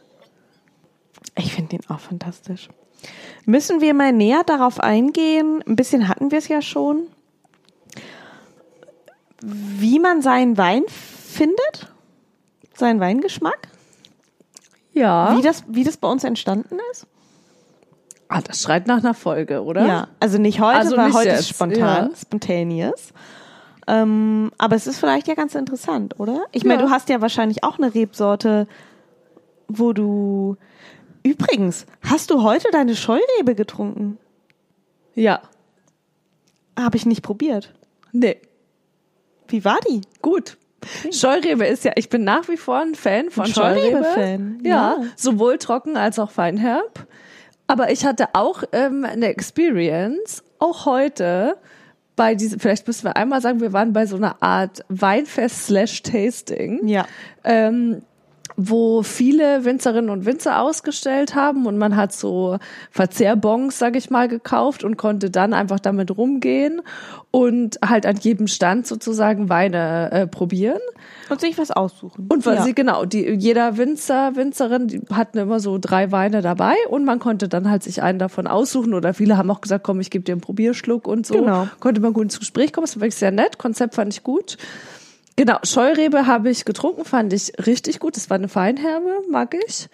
Ich 1.37 1.55
finde 1.55 1.79
den 1.79 1.89
auch 1.89 2.01
fantastisch. 2.01 2.69
Müssen 3.45 3.81
wir 3.81 3.93
mal 3.95 4.13
näher 4.13 4.45
darauf 4.45 4.81
eingehen? 4.81 5.63
Ein 5.67 5.77
bisschen 5.77 6.09
hatten 6.09 6.31
wir 6.31 6.39
es 6.39 6.49
ja 6.49 6.63
schon. 6.63 7.09
Wie 9.41 9.99
man 9.99 10.23
seinen 10.23 10.57
Wein 10.57 10.85
findet? 10.89 11.93
Seinen 12.75 13.01
Weingeschmack? 13.01 13.69
Ja. 14.93 15.37
Wie 15.37 15.43
das, 15.43 15.65
wie 15.67 15.85
das 15.85 15.97
bei 15.97 16.09
uns 16.09 16.23
entstanden 16.23 16.79
ist? 16.93 17.07
Ah, 18.29 18.41
das 18.41 18.63
schreit 18.63 18.87
nach 18.87 18.99
einer 18.99 19.15
Folge, 19.15 19.63
oder? 19.63 19.85
Ja, 19.87 20.09
also 20.21 20.39
nicht 20.39 20.61
heute, 20.61 20.79
Also 20.79 20.97
weil 20.97 21.07
nicht 21.09 21.17
heute 21.17 21.29
jetzt, 21.31 21.41
ist 21.41 21.49
spontan, 21.51 22.11
ja. 22.11 22.17
spontaneous. 22.17 23.13
Ähm, 23.89 24.53
aber 24.59 24.77
es 24.77 24.87
ist 24.87 24.99
vielleicht 24.99 25.27
ja 25.29 25.35
ganz 25.35 25.55
interessant, 25.55 26.19
oder? 26.21 26.45
Ich 26.53 26.65
meine, 26.65 26.81
Ja. 26.83 26.87
du 26.87 26.93
hast 26.95 27.09
ja 27.09 27.21
wahrscheinlich 27.21 27.65
auch 27.65 27.79
eine 27.79 27.95
Rebsorte, 27.95 28.69
wo 29.69 29.93
du. 29.93 30.57
Übrigens, 31.23 31.87
hast 32.03 32.31
du 32.31 32.43
heute 32.43 32.69
deine 32.73 32.97
Scheurebe 32.97 33.55
getrunken? 33.55 34.19
Ja. 35.15 35.41
Habe 36.79 36.97
ich 36.97 37.07
nicht 37.07 37.23
probiert. 37.23 37.75
Nee. 38.13 38.39
Wie 39.49 39.65
war 39.65 39.79
die? 39.89 40.01
Gut. 40.21 40.57
Scheurebe 41.13 41.65
ist 41.67 41.85
ja, 41.85 41.93
ich 41.95 42.09
bin 42.09 42.25
nach 42.25 42.49
wie 42.49 42.57
vor 42.57 42.79
ein 42.81 42.95
Fan 42.95 43.31
von 43.31 43.45
Ein 43.45 43.53
Scheurebe. 43.53 44.03
Scheurebe-Fan, 44.03 44.59
Ja, 44.65 44.97
ja. 45.01 45.05
sowohl 45.17 45.59
trocken 45.59 45.97
als 45.97 46.19
auch 46.19 46.31
feinherb. 46.31 47.07
Aber 47.69 47.93
ich 47.93 48.05
hatte 48.05 48.35
auch 48.35 48.65
ähm, 48.73 49.05
eine 49.05 49.27
Experience, 49.27 50.43
auch 50.59 50.85
heute, 50.87 51.57
bei 52.17 52.35
diesem, 52.35 52.59
vielleicht 52.59 52.87
müssen 52.87 53.05
wir 53.05 53.17
einmal 53.17 53.41
sagen, 53.41 53.61
wir 53.61 53.73
waren 53.73 53.93
bei 53.93 54.07
so 54.07 54.17
einer 54.17 54.43
Art 54.43 54.85
Weinfest 54.89 55.67
slash 55.67 56.03
Tasting. 56.03 56.87
Ja. 56.89 57.07
Ähm, 57.45 58.03
wo 58.57 59.03
viele 59.03 59.65
Winzerinnen 59.65 60.11
und 60.11 60.27
Winzer 60.27 60.61
ausgestellt 60.61 61.35
haben 61.35 61.67
und 61.67 61.79
man 61.79 61.97
hat 61.97 62.13
so 62.13 62.59
Verzehrbons, 62.91 63.79
sag 63.79 63.97
ich 63.97 64.11
mal, 64.11 64.29
gekauft 64.29 64.85
und 64.85 64.97
konnte 64.97 65.31
dann 65.31 65.55
einfach 65.55 65.81
damit 65.81 66.17
rumgehen 66.17 66.83
und 67.31 67.79
halt 67.87 68.07
an 68.07 68.17
jedem 68.17 68.47
Stand 68.47 68.87
sozusagen 68.87 69.49
Weine 69.49 70.11
äh, 70.13 70.27
probieren. 70.27 70.81
Und 71.31 71.41
sich 71.41 71.57
was 71.57 71.71
aussuchen. 71.71 72.29
Und 72.29 72.45
weil 72.45 72.57
ja. 72.57 72.63
sie, 72.63 72.75
genau, 72.75 73.05
die, 73.07 73.31
jeder 73.31 73.79
Winzer, 73.79 74.37
Winzerin, 74.37 74.89
die 74.89 75.01
hatten 75.13 75.39
immer 75.39 75.59
so 75.59 75.79
drei 75.79 76.13
Weine 76.13 76.43
dabei 76.43 76.75
und 76.91 77.05
man 77.05 77.19
konnte 77.19 77.49
dann 77.49 77.71
halt 77.71 77.83
sich 77.83 78.03
einen 78.03 78.19
davon 78.19 78.47
aussuchen 78.47 78.93
oder 78.93 79.15
viele 79.15 79.39
haben 79.39 79.51
auch 79.51 79.63
gesagt, 79.63 79.85
komm, 79.85 80.01
ich 80.01 80.11
gebe 80.11 80.25
dir 80.25 80.33
einen 80.33 80.43
Probierschluck 80.43 81.09
und 81.09 81.27
so. 81.27 81.35
Genau. 81.35 81.69
Konnte 81.81 82.01
man 82.01 82.13
gut 82.13 82.25
ins 82.25 82.39
Gespräch 82.39 82.73
kommen, 82.73 82.85
das 82.85 82.97
war 82.97 83.03
wirklich 83.03 83.17
sehr 83.17 83.31
nett, 83.31 83.59
Konzept 83.59 83.95
fand 83.95 84.13
ich 84.13 84.23
gut. 84.23 84.59
Genau, 85.37 85.59
Scheurebe 85.63 86.27
habe 86.27 86.51
ich 86.51 86.65
getrunken, 86.65 87.05
fand 87.05 87.33
ich 87.33 87.53
richtig 87.67 88.01
gut. 88.01 88.17
Das 88.17 88.29
war 88.31 88.37
eine 88.37 88.49
Feinherbe, 88.49 89.23
mag 89.31 89.55
ich. 89.67 89.89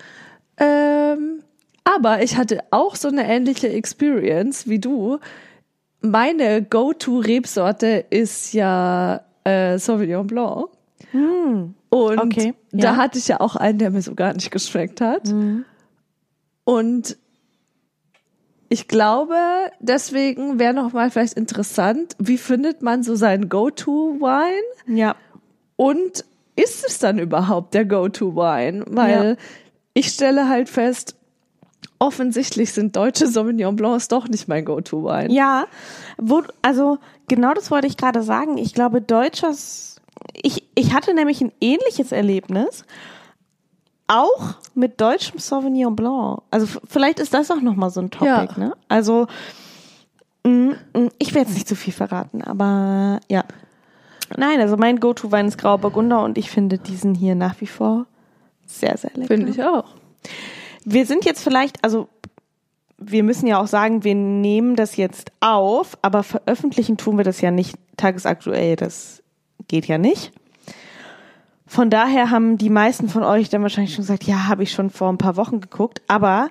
Ähm, 0.56 1.42
aber 1.84 2.22
ich 2.22 2.36
hatte 2.36 2.60
auch 2.70 2.96
so 2.96 3.08
eine 3.08 3.26
ähnliche 3.26 3.68
Experience 3.68 4.68
wie 4.68 4.78
du. 4.78 5.18
Meine 6.00 6.62
Go-To-Rebsorte 6.62 8.04
ist 8.10 8.52
ja 8.52 9.20
äh, 9.44 9.78
Sauvignon 9.78 10.26
Blanc. 10.26 10.68
Und 11.90 12.18
okay, 12.18 12.54
da 12.70 12.78
ja. 12.78 12.96
hatte 12.96 13.18
ich 13.18 13.28
ja 13.28 13.40
auch 13.40 13.56
einen, 13.56 13.78
der 13.78 13.90
mir 13.90 14.02
so 14.02 14.14
gar 14.14 14.34
nicht 14.34 14.50
geschmeckt 14.50 15.00
hat. 15.00 15.28
Und 16.64 17.16
ich 18.68 18.88
glaube, 18.88 19.36
deswegen 19.80 20.58
wäre 20.58 20.74
noch 20.74 20.92
mal 20.92 21.10
vielleicht 21.10 21.34
interessant, 21.34 22.14
wie 22.18 22.36
findet 22.36 22.82
man 22.82 23.02
so 23.02 23.14
seinen 23.14 23.48
Go-To-Wine? 23.48 24.96
Ja. 24.98 25.16
Und 25.78 26.24
ist 26.56 26.84
es 26.84 26.98
dann 26.98 27.18
überhaupt 27.20 27.72
der 27.72 27.84
Go-To-Wine? 27.84 28.84
Weil 28.88 29.30
Ja. 29.30 29.36
ich 29.94 30.08
stelle 30.08 30.48
halt 30.48 30.68
fest, 30.68 31.14
offensichtlich 32.00 32.72
sind 32.72 32.96
deutsche 32.96 33.28
Sauvignon 33.28 33.76
Blancs 33.76 34.08
doch 34.08 34.26
nicht 34.28 34.48
mein 34.48 34.64
Go-To-Wine. 34.64 35.32
Ja, 35.32 35.66
wo, 36.16 36.42
also 36.62 36.98
genau 37.28 37.54
das 37.54 37.70
wollte 37.70 37.86
ich 37.86 37.96
gerade 37.96 38.22
sagen. 38.22 38.58
Ich 38.58 38.74
glaube, 38.74 39.00
deutsches, 39.00 40.00
ich, 40.34 40.64
ich 40.74 40.92
hatte 40.94 41.14
nämlich 41.14 41.40
ein 41.40 41.52
ähnliches 41.60 42.10
Erlebnis, 42.12 42.84
auch 44.08 44.54
mit 44.74 45.00
deutschem 45.00 45.38
Sauvignon 45.38 45.94
Blanc. 45.94 46.40
Also 46.50 46.66
vielleicht 46.88 47.20
ist 47.20 47.34
das 47.34 47.50
auch 47.52 47.60
nochmal 47.60 47.90
so 47.90 48.00
ein 48.00 48.10
Topic, 48.10 48.26
Ja. 48.26 48.58
ne? 48.58 48.72
Also, 48.88 49.26
mm, 50.44 50.70
mm, 50.94 51.08
ich 51.18 51.34
werde 51.34 51.48
jetzt 51.48 51.54
nicht 51.54 51.68
zu 51.68 51.76
viel 51.76 51.92
verraten, 51.92 52.42
aber 52.42 53.20
ja. 53.28 53.44
Nein, 54.36 54.60
also 54.60 54.76
mein 54.76 55.00
Go-To-Wein 55.00 55.48
ist 55.48 55.58
Grauer 55.58 55.78
Burgunder 55.78 56.22
und 56.22 56.38
ich 56.38 56.50
finde 56.50 56.78
diesen 56.78 57.14
hier 57.14 57.34
nach 57.34 57.60
wie 57.60 57.66
vor 57.66 58.06
sehr, 58.66 58.96
sehr 58.96 59.10
lecker. 59.14 59.28
Finde 59.28 59.50
ich 59.50 59.62
auch. 59.62 59.86
Wir 60.84 61.06
sind 61.06 61.24
jetzt 61.24 61.42
vielleicht, 61.42 61.82
also 61.84 62.08
wir 62.98 63.22
müssen 63.22 63.46
ja 63.46 63.60
auch 63.60 63.66
sagen, 63.66 64.04
wir 64.04 64.14
nehmen 64.14 64.76
das 64.76 64.96
jetzt 64.96 65.32
auf, 65.40 65.96
aber 66.02 66.22
veröffentlichen 66.22 66.96
tun 66.96 67.16
wir 67.16 67.24
das 67.24 67.40
ja 67.40 67.50
nicht 67.50 67.76
tagesaktuell. 67.96 68.76
Das 68.76 69.22
geht 69.68 69.86
ja 69.86 69.98
nicht. 69.98 70.32
Von 71.66 71.90
daher 71.90 72.30
haben 72.30 72.58
die 72.58 72.70
meisten 72.70 73.08
von 73.08 73.22
euch 73.22 73.50
dann 73.50 73.62
wahrscheinlich 73.62 73.94
schon 73.94 74.02
gesagt, 74.02 74.24
ja, 74.24 74.48
habe 74.48 74.62
ich 74.62 74.72
schon 74.72 74.90
vor 74.90 75.10
ein 75.10 75.18
paar 75.18 75.36
Wochen 75.36 75.60
geguckt. 75.60 76.00
Aber 76.08 76.48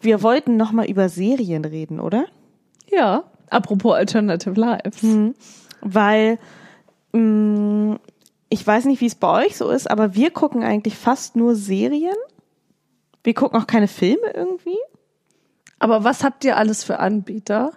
wir 0.00 0.22
wollten 0.22 0.56
noch 0.56 0.72
mal 0.72 0.86
über 0.86 1.08
Serien 1.08 1.64
reden, 1.64 2.00
oder? 2.00 2.24
Ja. 2.90 3.24
Apropos 3.50 3.94
Alternative 3.94 4.58
Lives. 4.58 5.04
Weil 5.82 6.32
mh, 6.32 6.38
ich 7.14 8.66
weiß 8.66 8.86
nicht, 8.86 9.00
wie 9.00 9.06
es 9.06 9.14
bei 9.14 9.44
euch 9.44 9.56
so 9.56 9.70
ist, 9.70 9.90
aber 9.90 10.14
wir 10.14 10.30
gucken 10.30 10.64
eigentlich 10.64 10.96
fast 10.96 11.36
nur 11.36 11.54
Serien. 11.54 12.16
Wir 13.22 13.34
gucken 13.34 13.60
auch 13.60 13.66
keine 13.66 13.88
Filme 13.88 14.30
irgendwie. 14.34 14.78
Aber 15.78 16.04
was 16.04 16.24
habt 16.24 16.44
ihr 16.44 16.56
alles 16.56 16.82
für 16.82 16.98
Anbieter? 16.98 17.72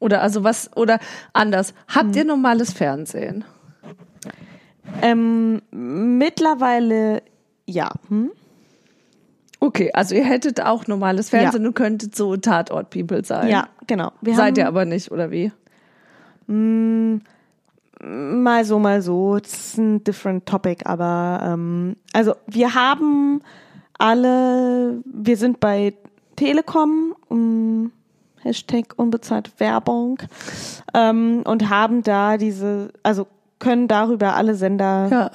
Oder 0.00 0.22
also 0.22 0.42
was, 0.42 0.74
oder 0.76 0.98
anders, 1.32 1.74
habt 1.86 2.16
ihr 2.16 2.24
normales 2.24 2.72
Fernsehen? 2.72 3.44
Ähm, 5.00 5.62
mittlerweile 5.70 7.22
ja. 7.66 7.92
Hm? 8.08 8.32
Okay, 9.60 9.92
also 9.92 10.14
ihr 10.14 10.24
hättet 10.24 10.60
auch 10.60 10.88
normales 10.88 11.30
Fernsehen 11.30 11.66
und 11.66 11.74
könntet 11.74 12.16
so 12.16 12.36
Tatort-People 12.36 13.24
sein. 13.24 13.48
Ja, 13.48 13.68
genau. 13.86 14.12
Wir 14.20 14.34
Seid 14.34 14.58
ihr 14.58 14.66
aber 14.66 14.84
nicht, 14.84 15.12
oder 15.12 15.30
wie? 15.30 15.52
Mal 18.02 18.64
so, 18.64 18.78
mal 18.78 19.02
so. 19.02 19.36
Ist 19.36 19.78
ein 19.78 20.04
different 20.04 20.46
topic, 20.46 20.84
aber 20.86 21.40
ähm, 21.44 21.96
also 22.12 22.34
wir 22.46 22.74
haben 22.74 23.42
alle, 23.98 25.00
wir 25.04 25.36
sind 25.36 25.60
bei 25.60 25.94
Telekom, 26.36 27.14
um, 27.28 27.92
Hashtag 28.40 28.94
unbezahlte 28.96 29.52
Werbung, 29.58 30.18
ähm, 30.94 31.42
und 31.44 31.68
haben 31.68 32.02
da 32.02 32.36
diese, 32.36 32.92
also 33.02 33.26
können 33.60 33.86
darüber 33.86 34.34
alle 34.34 34.56
Sender 34.56 35.08
Ja. 35.08 35.30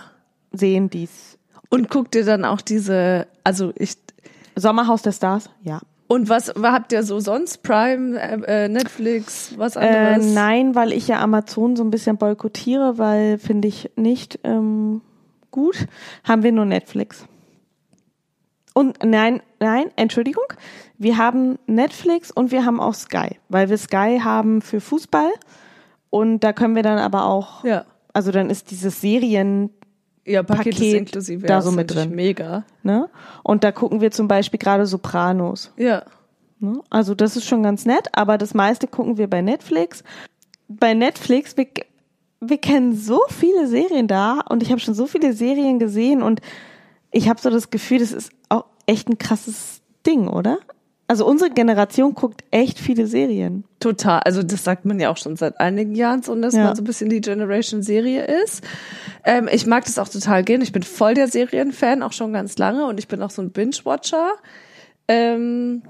sehen, 0.51 0.89
die's 0.89 1.37
Und 1.69 1.89
guckt 1.89 2.15
ihr 2.15 2.25
dann 2.25 2.43
auch 2.43 2.59
diese, 2.59 3.27
also 3.45 3.71
ich, 3.75 3.95
Sommerhaus 4.55 5.01
der 5.01 5.13
Stars, 5.13 5.49
ja. 5.61 5.79
Und 6.07 6.29
was 6.29 6.53
habt 6.61 6.91
ihr 6.93 7.03
so 7.03 7.19
sonst? 7.19 7.63
Prime, 7.63 8.19
äh, 8.19 8.65
äh, 8.65 8.69
Netflix, 8.69 9.53
was 9.57 9.75
Äh, 9.75 9.79
anderes? 9.79 10.33
nein, 10.33 10.75
weil 10.75 10.93
ich 10.93 11.07
ja 11.07 11.19
Amazon 11.21 11.75
so 11.75 11.83
ein 11.83 11.91
bisschen 11.91 12.17
boykottiere, 12.17 12.97
weil 12.97 13.37
finde 13.39 13.67
ich 13.67 13.91
nicht 13.95 14.39
ähm, 14.43 15.01
gut, 15.51 15.87
haben 16.23 16.43
wir 16.43 16.51
nur 16.51 16.65
Netflix. 16.65 17.25
Und 18.73 19.03
nein, 19.03 19.41
nein, 19.59 19.85
Entschuldigung, 19.95 20.45
wir 20.99 21.17
haben 21.17 21.57
Netflix 21.65 22.29
und 22.31 22.51
wir 22.51 22.63
haben 22.63 22.79
auch 22.79 22.93
Sky, 22.93 23.37
weil 23.49 23.69
wir 23.69 23.77
Sky 23.77 24.19
haben 24.23 24.61
für 24.61 24.79
Fußball 24.81 25.29
und 26.11 26.41
da 26.41 26.53
können 26.53 26.75
wir 26.75 26.83
dann 26.83 26.99
aber 26.99 27.25
auch, 27.25 27.63
Ja. 27.63 27.85
also 28.13 28.31
dann 28.31 28.49
ist 28.51 28.69
dieses 28.69 29.01
Serien, 29.01 29.71
Ja, 30.27 30.43
Paket, 30.43 30.73
ist 30.73 30.79
Paket 30.79 30.97
inklusive. 30.97 31.47
da 31.47 31.61
so 31.61 31.69
ist 31.69 31.75
mit 31.75 31.93
drin. 31.93 32.13
Mega. 32.13 32.63
ne? 32.83 33.09
Und 33.43 33.63
da 33.63 33.71
gucken 33.71 34.01
wir 34.01 34.11
zum 34.11 34.27
Beispiel 34.27 34.59
gerade 34.59 34.85
Sopranos. 34.85 35.71
Ja. 35.77 36.03
Ne? 36.59 36.81
Also 36.89 37.15
das 37.15 37.37
ist 37.37 37.45
schon 37.45 37.63
ganz 37.63 37.85
nett, 37.85 38.09
aber 38.11 38.37
das 38.37 38.53
meiste 38.53 38.87
gucken 38.87 39.17
wir 39.17 39.29
bei 39.29 39.41
Netflix. 39.41 40.03
Bei 40.67 40.93
Netflix, 40.93 41.55
wir, 41.55 41.67
wir 42.41 42.57
kennen 42.57 42.95
so 42.95 43.21
viele 43.29 43.67
Serien 43.67 44.07
da 44.07 44.41
und 44.49 44.63
ich 44.63 44.71
habe 44.71 44.81
schon 44.81 44.93
so 44.93 45.07
viele 45.07 45.33
Serien 45.33 45.79
gesehen 45.79 46.21
und 46.21 46.41
ich 47.11 47.29
habe 47.29 47.39
so 47.39 47.49
das 47.49 47.69
Gefühl, 47.69 47.99
das 47.99 48.11
ist 48.11 48.31
auch 48.49 48.65
echt 48.85 49.07
ein 49.07 49.17
krasses 49.17 49.81
Ding, 50.05 50.27
oder? 50.27 50.59
Also 51.09 51.25
unsere 51.25 51.49
Generation 51.49 52.13
guckt 52.15 52.43
echt 52.51 52.79
viele 52.79 53.07
Serien. 53.07 53.63
Total. 53.79 54.19
Also 54.25 54.43
das 54.43 54.65
sagt 54.65 54.83
man 54.85 54.99
ja 54.99 55.09
auch 55.09 55.15
schon 55.15 55.37
seit 55.37 55.57
einigen 55.59 55.95
Jahren 55.95 56.21
so, 56.21 56.35
dass 56.35 56.53
Ja. 56.53 56.65
man 56.65 56.75
so 56.75 56.81
ein 56.81 56.85
bisschen 56.85 57.09
die 57.09 57.21
Generation-Serie 57.21 58.25
ist. 58.43 58.61
Ähm, 59.23 59.47
ich 59.49 59.65
mag 59.65 59.85
das 59.85 59.99
auch 59.99 60.09
total 60.09 60.43
gern. 60.43 60.61
Ich 60.61 60.73
bin 60.73 60.83
voll 60.83 61.13
der 61.13 61.29
Serienfan, 61.29 62.03
auch 62.03 62.11
schon 62.11 62.33
ganz 62.33 62.57
lange. 62.57 62.85
Und 62.87 62.99
ich 62.99 63.07
bin 63.07 63.21
auch 63.21 63.29
so 63.29 63.41
ein 63.41 63.51
Binge-Watcher. 63.51 64.31
Ähm, 65.07 65.81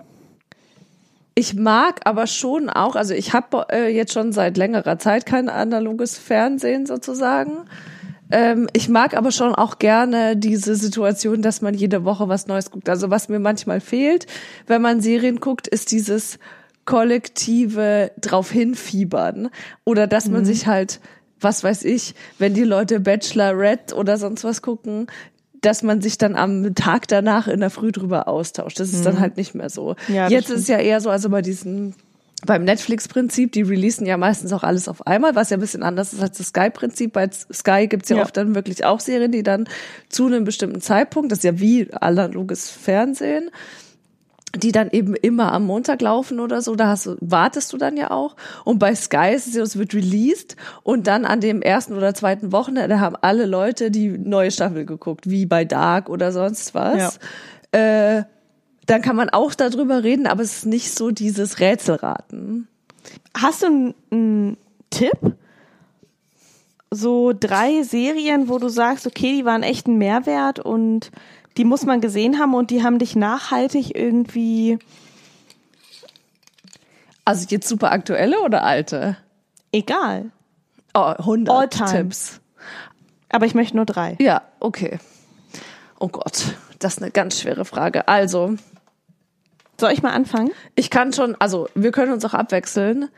ich 1.34 1.56
mag 1.56 2.02
aber 2.06 2.28
schon 2.28 2.70
auch, 2.70 2.96
also 2.96 3.14
ich 3.14 3.34
habe 3.34 3.68
äh, 3.72 3.88
jetzt 3.96 4.14
schon 4.14 4.32
seit 4.34 4.56
längerer 4.58 5.00
Zeit 5.00 5.26
kein 5.26 5.50
analoges 5.50 6.18
Fernsehen 6.18 6.86
sozusagen. 6.86 7.58
Ähm, 8.32 8.68
ich 8.74 8.90
mag 8.90 9.16
aber 9.16 9.32
schon 9.32 9.56
auch 9.56 9.80
gerne 9.80 10.36
diese 10.36 10.76
Situation, 10.76 11.42
dass 11.42 11.62
man 11.62 11.74
jede 11.74 12.04
Woche 12.04 12.28
was 12.28 12.48
Neues 12.48 12.72
guckt. 12.72 12.90
Also 12.90 13.10
was 13.10 13.30
mir 13.30 13.40
manchmal 13.40 13.80
fehlt, 13.80 14.28
wenn 14.66 14.82
man 14.82 15.02
Serien 15.02 15.40
guckt, 15.40 15.68
ist 15.68 15.92
dieses 15.92 16.40
kollektive 16.86 18.12
drauf 18.20 18.52
hinfiebern. 18.52 19.50
Oder 19.86 20.08
dass 20.08 20.28
man 20.30 20.46
sich 20.46 20.68
halt, 20.68 21.00
was 21.40 21.64
weiß 21.64 21.84
ich, 21.84 22.16
wenn 22.40 22.54
die 22.54 22.64
Leute 22.64 23.00
Bachelorette 23.00 23.96
oder 23.96 24.18
sonst 24.18 24.44
was 24.44 24.62
gucken, 24.62 25.08
dass 25.62 25.84
man 25.84 26.02
sich 26.02 26.18
dann 26.18 26.36
am 26.36 26.76
Tag 26.76 27.08
danach 27.08 27.48
in 27.48 27.60
der 27.60 27.70
Früh 27.70 27.92
drüber 27.92 28.28
austauscht. 28.28 28.80
Das 28.80 28.94
ist 28.94 29.06
dann 29.06 29.20
halt 29.20 29.38
nicht 29.38 29.56
mehr 29.56 29.70
so. 29.70 29.96
Ja, 30.08 30.28
Jetzt 30.30 30.46
stimmt. 30.46 30.58
ist 30.60 30.64
es 30.64 30.68
ja 30.70 30.78
eher 30.78 31.02
so, 31.02 31.10
also 31.10 31.30
bei 31.30 31.42
diesen 31.42 31.96
beim 32.46 32.64
Netflix-Prinzip, 32.64 33.52
die 33.52 33.64
releasen 33.64 34.06
ja 34.06 34.16
meistens 34.16 34.54
auch 34.54 34.64
alles 34.64 34.88
auf 34.88 35.06
einmal, 35.08 35.36
was 35.36 35.50
ja 35.50 35.58
ein 35.58 35.60
bisschen 35.60 35.84
anders 35.84 36.14
ist 36.14 36.22
als 36.22 36.38
das 36.38 36.48
Sky-Prinzip. 36.48 37.14
Bei 37.14 37.30
Sky 37.32 37.88
gibt's 37.88 38.10
ja, 38.10 38.18
Ja. 38.18 38.24
oft 38.24 38.38
dann 38.38 38.54
wirklich 38.54 38.86
auch 38.86 39.00
Serien, 39.00 39.32
die 39.32 39.44
dann 39.44 39.68
zu 40.10 40.28
einem 40.28 40.44
bestimmten 40.44 40.80
Zeitpunkt, 40.80 41.32
das 41.32 41.40
ist 41.40 41.44
ja 41.44 41.60
wie 41.60 41.92
analoges 41.94 42.70
Fernsehen, 42.70 43.50
die 44.56 44.72
dann 44.72 44.90
eben 44.92 45.14
immer 45.16 45.52
am 45.52 45.66
Montag 45.66 46.02
laufen 46.02 46.40
oder 46.40 46.62
so, 46.62 46.76
da 46.76 46.88
hast 46.88 47.08
du, 47.08 47.18
wartest 47.22 47.74
du 47.74 47.78
dann 47.78 47.98
ja 47.98 48.12
auch. 48.12 48.36
Und 48.64 48.80
bei 48.80 48.94
Sky 48.96 49.34
ist 49.36 49.48
es 49.48 49.54
so, 49.54 49.62
es 49.62 49.78
wird 49.78 49.94
released 49.94 50.56
und 50.84 51.08
dann 51.08 51.26
an 51.26 51.42
dem 51.42 51.62
ersten 51.62 51.94
oder 51.94 52.14
zweiten 52.14 52.52
Wochenende 52.52 53.00
haben 53.00 53.16
alle 53.20 53.46
Leute 53.46 53.92
die 53.92 54.10
neue 54.10 54.52
Staffel 54.52 54.86
geguckt, 54.86 55.30
wie 55.30 55.46
bei 55.48 55.66
Dark 55.66 56.08
oder 56.10 56.32
sonst 56.32 56.74
was. 56.76 57.20
Äh, 57.72 58.24
dann 58.88 59.02
kann 59.02 59.16
man 59.16 59.30
auch 59.30 59.54
darüber 59.54 60.04
reden, 60.04 60.26
aber 60.28 60.42
es 60.42 60.58
ist 60.58 60.66
nicht 60.66 60.94
so 60.94 61.12
dieses 61.12 61.60
Rätselraten. 61.60 62.68
Hast 63.36 63.62
du 63.64 63.94
einen, 64.12 64.58
Tipp? 64.90 65.36
so 66.90 67.34
drei 67.38 67.84
Serien, 67.84 68.48
wo 68.48 68.60
du 68.60 68.70
sagst, 68.70 69.06
okay, 69.06 69.34
die 69.34 69.46
waren 69.46 69.62
echt 69.62 69.88
ein 69.88 69.98
Mehrwert 69.98 70.60
und 70.60 71.12
die 71.58 71.66
muss 71.66 71.86
man 71.86 72.00
gesehen 72.00 72.40
haben 72.40 72.54
und 72.54 72.72
die 72.72 72.82
haben 72.82 72.98
dich 72.98 73.16
nachhaltig 73.16 73.94
irgendwie 73.94 74.80
Also 77.26 77.46
jetzt 77.50 77.68
super 77.68 77.92
aktuelle 77.92 78.40
oder 78.42 78.64
alte? 78.64 79.18
egal. 79.74 80.32
Oh, 80.94 81.02
100 81.18 81.54
All-time. 81.56 81.92
Tipps. 82.04 82.40
Aber 83.30 83.46
ich 83.46 83.54
möchte 83.54 83.76
nur 83.76 83.86
drei. 83.86 84.16
Ja, 84.22 84.44
okay. 84.62 84.98
Oh 86.00 86.08
Gott, 86.08 86.56
das 86.80 86.94
ist 86.94 87.02
eine 87.04 87.12
ganz 87.12 87.42
schwere 87.42 87.66
Frage. 87.66 88.08
Also, 88.08 88.56
Soll 89.80 89.92
ich 89.92 90.02
mal 90.02 90.12
anfangen? 90.12 90.52
ich 90.76 90.90
kann 90.90 91.14
schon, 91.14 91.36
also 91.40 91.68
wir 91.76 91.92
können 91.92 92.12
uns 92.12 92.26
auch 92.26 92.34
abwechseln. 92.34 93.10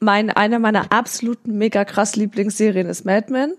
Mein, 0.00 0.30
eine 0.30 0.58
meiner 0.58 0.92
absoluten 0.92 1.58
mega 1.58 1.84
krass 1.84 2.16
Lieblingsserien 2.16 2.88
ist 2.88 3.04
Mad 3.04 3.30
Men. 3.30 3.52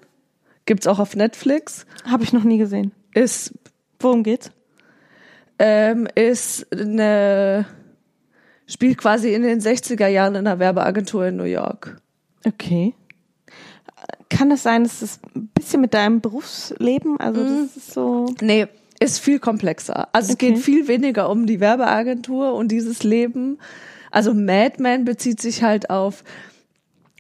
Gibt's 0.65 0.87
auch 0.87 0.99
auf 0.99 1.15
Netflix. 1.15 1.85
Habe 2.09 2.23
ich 2.23 2.33
noch 2.33 2.43
nie 2.43 2.57
gesehen. 2.57 2.91
Ist, 3.13 3.53
Worum 3.99 4.23
geht's? 4.23 4.51
ähm, 5.59 6.07
ist 6.15 6.65
eine, 6.73 7.65
spielt 8.65 8.97
quasi 8.97 9.33
in 9.33 9.43
den 9.43 9.61
60er 9.61 10.07
Jahren 10.07 10.33
in 10.33 10.47
einer 10.47 10.57
Werbeagentur 10.57 11.27
in 11.27 11.35
New 11.37 11.43
York. 11.43 11.97
Okay. 12.45 12.95
Kann 14.29 14.49
es 14.49 14.63
sein, 14.63 14.83
dass 14.83 15.01
das 15.01 15.19
ein 15.35 15.49
bisschen 15.53 15.81
mit 15.81 15.93
deinem 15.93 16.21
Berufsleben, 16.21 17.19
also 17.19 17.43
das 17.43 17.77
ist 17.77 17.93
so. 17.93 18.33
Nee, 18.41 18.67
ist 19.01 19.19
viel 19.19 19.39
komplexer. 19.39 20.07
Also 20.13 20.33
Okay. 20.33 20.49
es 20.49 20.53
geht 20.55 20.63
viel 20.63 20.87
weniger 20.87 21.29
um 21.29 21.45
die 21.47 21.59
Werbeagentur 21.59 22.53
und 22.53 22.69
dieses 22.69 23.03
Leben. 23.03 23.57
Also 24.11 24.33
Mad 24.33 24.75
Men 24.81 25.03
bezieht 25.05 25.41
sich 25.41 25.63
halt 25.63 25.89
auf 25.89 26.23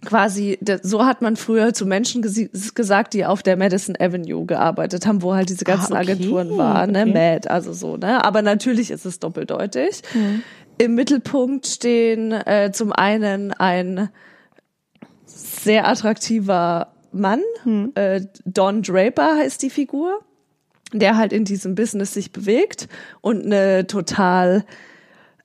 quasi, 0.05 0.57
so 0.81 1.05
hat 1.05 1.21
man 1.21 1.35
früher 1.35 1.73
zu 1.73 1.85
Menschen 1.85 2.21
gesagt, 2.23 3.13
die 3.13 3.25
auf 3.25 3.43
der 3.43 3.55
Madison 3.57 3.95
Avenue 3.99 4.45
gearbeitet 4.45 5.05
haben, 5.05 5.21
wo 5.21 5.33
halt 5.35 5.49
diese 5.49 5.63
ganzen 5.63 5.93
Ah, 5.93 6.01
okay. 6.01 6.11
Agenturen 6.13 6.57
waren, 6.57 6.91
ne? 6.91 7.01
Okay. 7.01 7.13
Mad, 7.13 7.47
also 7.49 7.71
so, 7.73 7.97
ne? 7.97 8.23
Aber 8.23 8.41
natürlich 8.41 8.89
ist 8.91 9.05
es 9.05 9.19
doppeldeutig. 9.19 10.01
Im 10.79 10.95
Mittelpunkt 10.95 11.67
stehen 11.67 12.31
äh, 12.31 12.71
zum 12.73 12.91
einen 12.91 13.53
ein 13.53 14.09
sehr 15.25 15.87
attraktiver 15.87 16.87
Mann, 17.11 17.41
äh, 17.95 18.21
Don 18.45 18.81
Draper 18.81 19.35
heißt 19.37 19.61
die 19.61 19.69
Figur, 19.69 20.19
der 20.93 21.17
halt 21.17 21.33
in 21.33 21.45
diesem 21.45 21.75
Business 21.75 22.13
sich 22.13 22.31
bewegt 22.31 22.87
und 23.21 23.45
eine 23.45 23.87
total 23.87 24.65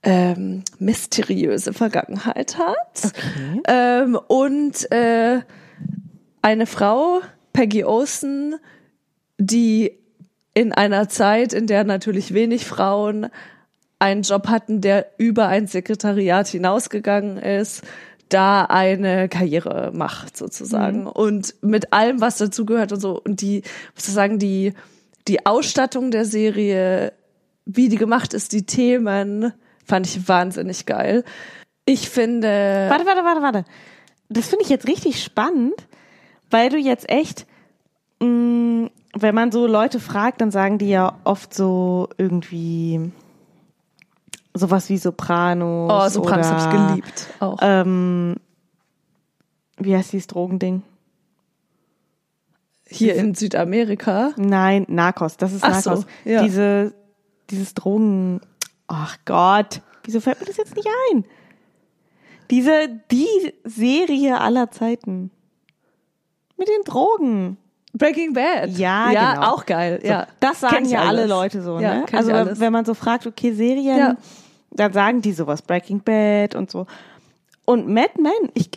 ähm, 0.03 0.63
mysteriöse 0.79 1.73
Vergangenheit 1.73 2.59
hat. 2.59 3.13
Ähm, 3.67 4.19
und 4.29 4.91
äh, 4.93 5.41
eine 6.43 6.67
Frau, 6.67 7.21
Peggy 7.53 7.85
Olsen, 7.85 8.57
die 9.39 9.93
in 10.55 10.73
einer 10.73 11.09
Zeit, 11.09 11.53
in 11.53 11.67
der 11.67 11.85
natürlich 11.85 12.33
wenig 12.33 12.65
Frauen 12.65 13.27
einen 13.99 14.23
Job 14.23 14.49
hatten, 14.49 14.81
der 14.81 15.07
über 15.19 15.49
ein 15.49 15.67
Sekretariat 15.67 16.49
hinausgegangen 16.49 17.39
ist, 17.39 17.83
da 18.29 18.65
eine 18.65 19.29
Karriere 19.29 19.91
macht 19.93 20.37
sozusagen. 20.37 21.07
Und 21.07 21.55
mit 21.63 21.93
allem 21.93 22.21
was 22.21 22.39
dazugehört 22.39 22.93
und 22.93 23.01
so 23.01 23.21
und 23.21 23.41
die 23.41 23.63
sozusagen 23.95 24.39
die 24.39 24.73
die 25.29 25.47
Ausstattung 25.47 26.11
der 26.11 26.25
Serie, 26.25 27.13
wie 27.65 27.89
die 27.89 27.97
gemacht 27.97 28.35
ist, 28.35 28.53
die 28.53 28.65
Themen 28.65 29.53
fand 29.85 30.07
ich 30.07 30.29
wahnsinnig 30.29 30.87
geil. 30.87 31.25
Ich 31.85 32.09
finde 32.09 32.87
Warte, 32.89 33.07
warte, 33.07 33.25
warte, 33.25 33.43
warte. 33.43 33.65
Das 34.29 34.49
finde 34.49 34.65
ich 34.65 34.71
jetzt 34.71 34.89
richtig 34.89 35.23
spannend, 35.23 35.75
weil 36.51 36.69
du 36.71 36.79
jetzt 36.79 37.09
echt, 37.09 37.47
mh, 38.21 38.91
wenn 39.19 39.35
man 39.35 39.53
so 39.53 39.67
Leute 39.67 40.01
fragt, 40.01 40.41
dann 40.41 40.51
sagen 40.51 40.79
die 40.79 40.89
ja 40.89 41.19
oft 41.25 41.55
so 41.55 42.09
irgendwie 42.19 43.13
sowas 44.53 44.89
wie 44.89 44.99
Sopranos. 44.99 45.93
oh 45.93 46.09
Sopranos 46.09 46.47
habe 46.47 46.61
ich 46.61 46.89
geliebt 46.89 47.27
auch. 47.41 47.59
Ähm, 47.61 48.37
wie 49.79 49.97
heißt 49.97 50.13
dieses 50.13 50.27
Drogending? 50.27 50.83
Hier 52.89 53.15
in 53.17 53.35
Südamerika. 53.35 54.33
Nein, 54.37 54.85
Narcos. 54.89 55.37
Das 55.37 55.53
ist 55.53 55.65
Ach 55.65 55.81
so, 55.81 55.91
Narcos. 55.91 56.07
ja. 56.25 56.43
Diese, 56.43 56.95
dieses 57.51 57.75
Drogen. 57.75 58.41
Ach 58.87 59.17
Gott, 59.25 59.81
wieso 60.05 60.21
fällt 60.21 60.39
mir 60.41 60.47
das 60.47 60.57
jetzt 60.57 60.77
nicht 60.77 60.89
ein? 61.13 61.25
Diese, 62.51 62.89
die 63.11 63.55
Serie 63.65 64.41
aller 64.41 64.71
Zeiten. 64.71 65.31
Mit 66.57 66.69
den 66.69 66.85
Drogen. 66.85 67.57
Breaking 67.93 68.35
Bad. 68.35 68.71
Ja, 68.79 69.11
ja 69.11 69.35
genau. 69.35 69.47
auch 69.53 69.67
geil. 69.67 69.99
So, 70.03 70.09
ja, 70.09 70.27
Das 70.39 70.61
sagen 70.61 70.85
ja 70.85 71.01
alle 71.01 71.23
alles. 71.23 71.29
Leute 71.29 71.63
so, 71.63 71.81
Ja, 71.81 71.95
ne? 72.01 72.05
Also 72.13 72.31
wenn- 72.33 72.61
wenn 72.61 72.73
man 72.73 72.85
so 72.85 72.95
fragt, 72.95 73.27
okay, 73.27 73.53
Serien, 73.53 73.99
Ja. 73.99 74.17
dann 74.71 74.93
sagen 74.93 75.23
die 75.23 75.33
sowas, 75.33 75.63
Breaking 75.63 76.01
Bad 76.01 76.55
und 76.55 76.71
so. 76.71 76.87
Und 77.65 77.89
Mad 77.89 78.11
Men, 78.21 78.51
ich, 78.55 78.71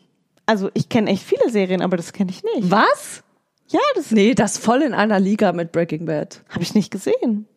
also 0.46 0.70
ich 0.74 0.90
kenne 0.90 1.12
echt 1.12 1.24
viele 1.24 1.50
Serien, 1.52 1.82
aber 1.82 1.96
das 1.98 2.12
kenne 2.14 2.32
ich 2.32 2.44
nicht. 2.44 2.72
Was? 2.72 3.22
Ja, 3.70 3.80
das 3.96 4.12
Nee, 4.12 4.34
das 4.34 4.58
voll 4.58 4.82
in 4.82 4.94
einer 4.94 5.20
Liga 5.20 5.52
mit 5.52 5.72
Breaking 5.72 6.06
Bad. 6.06 6.42
habe 6.50 6.64
ich 6.64 6.74
nicht 6.74 6.92
gesehen. 6.92 7.48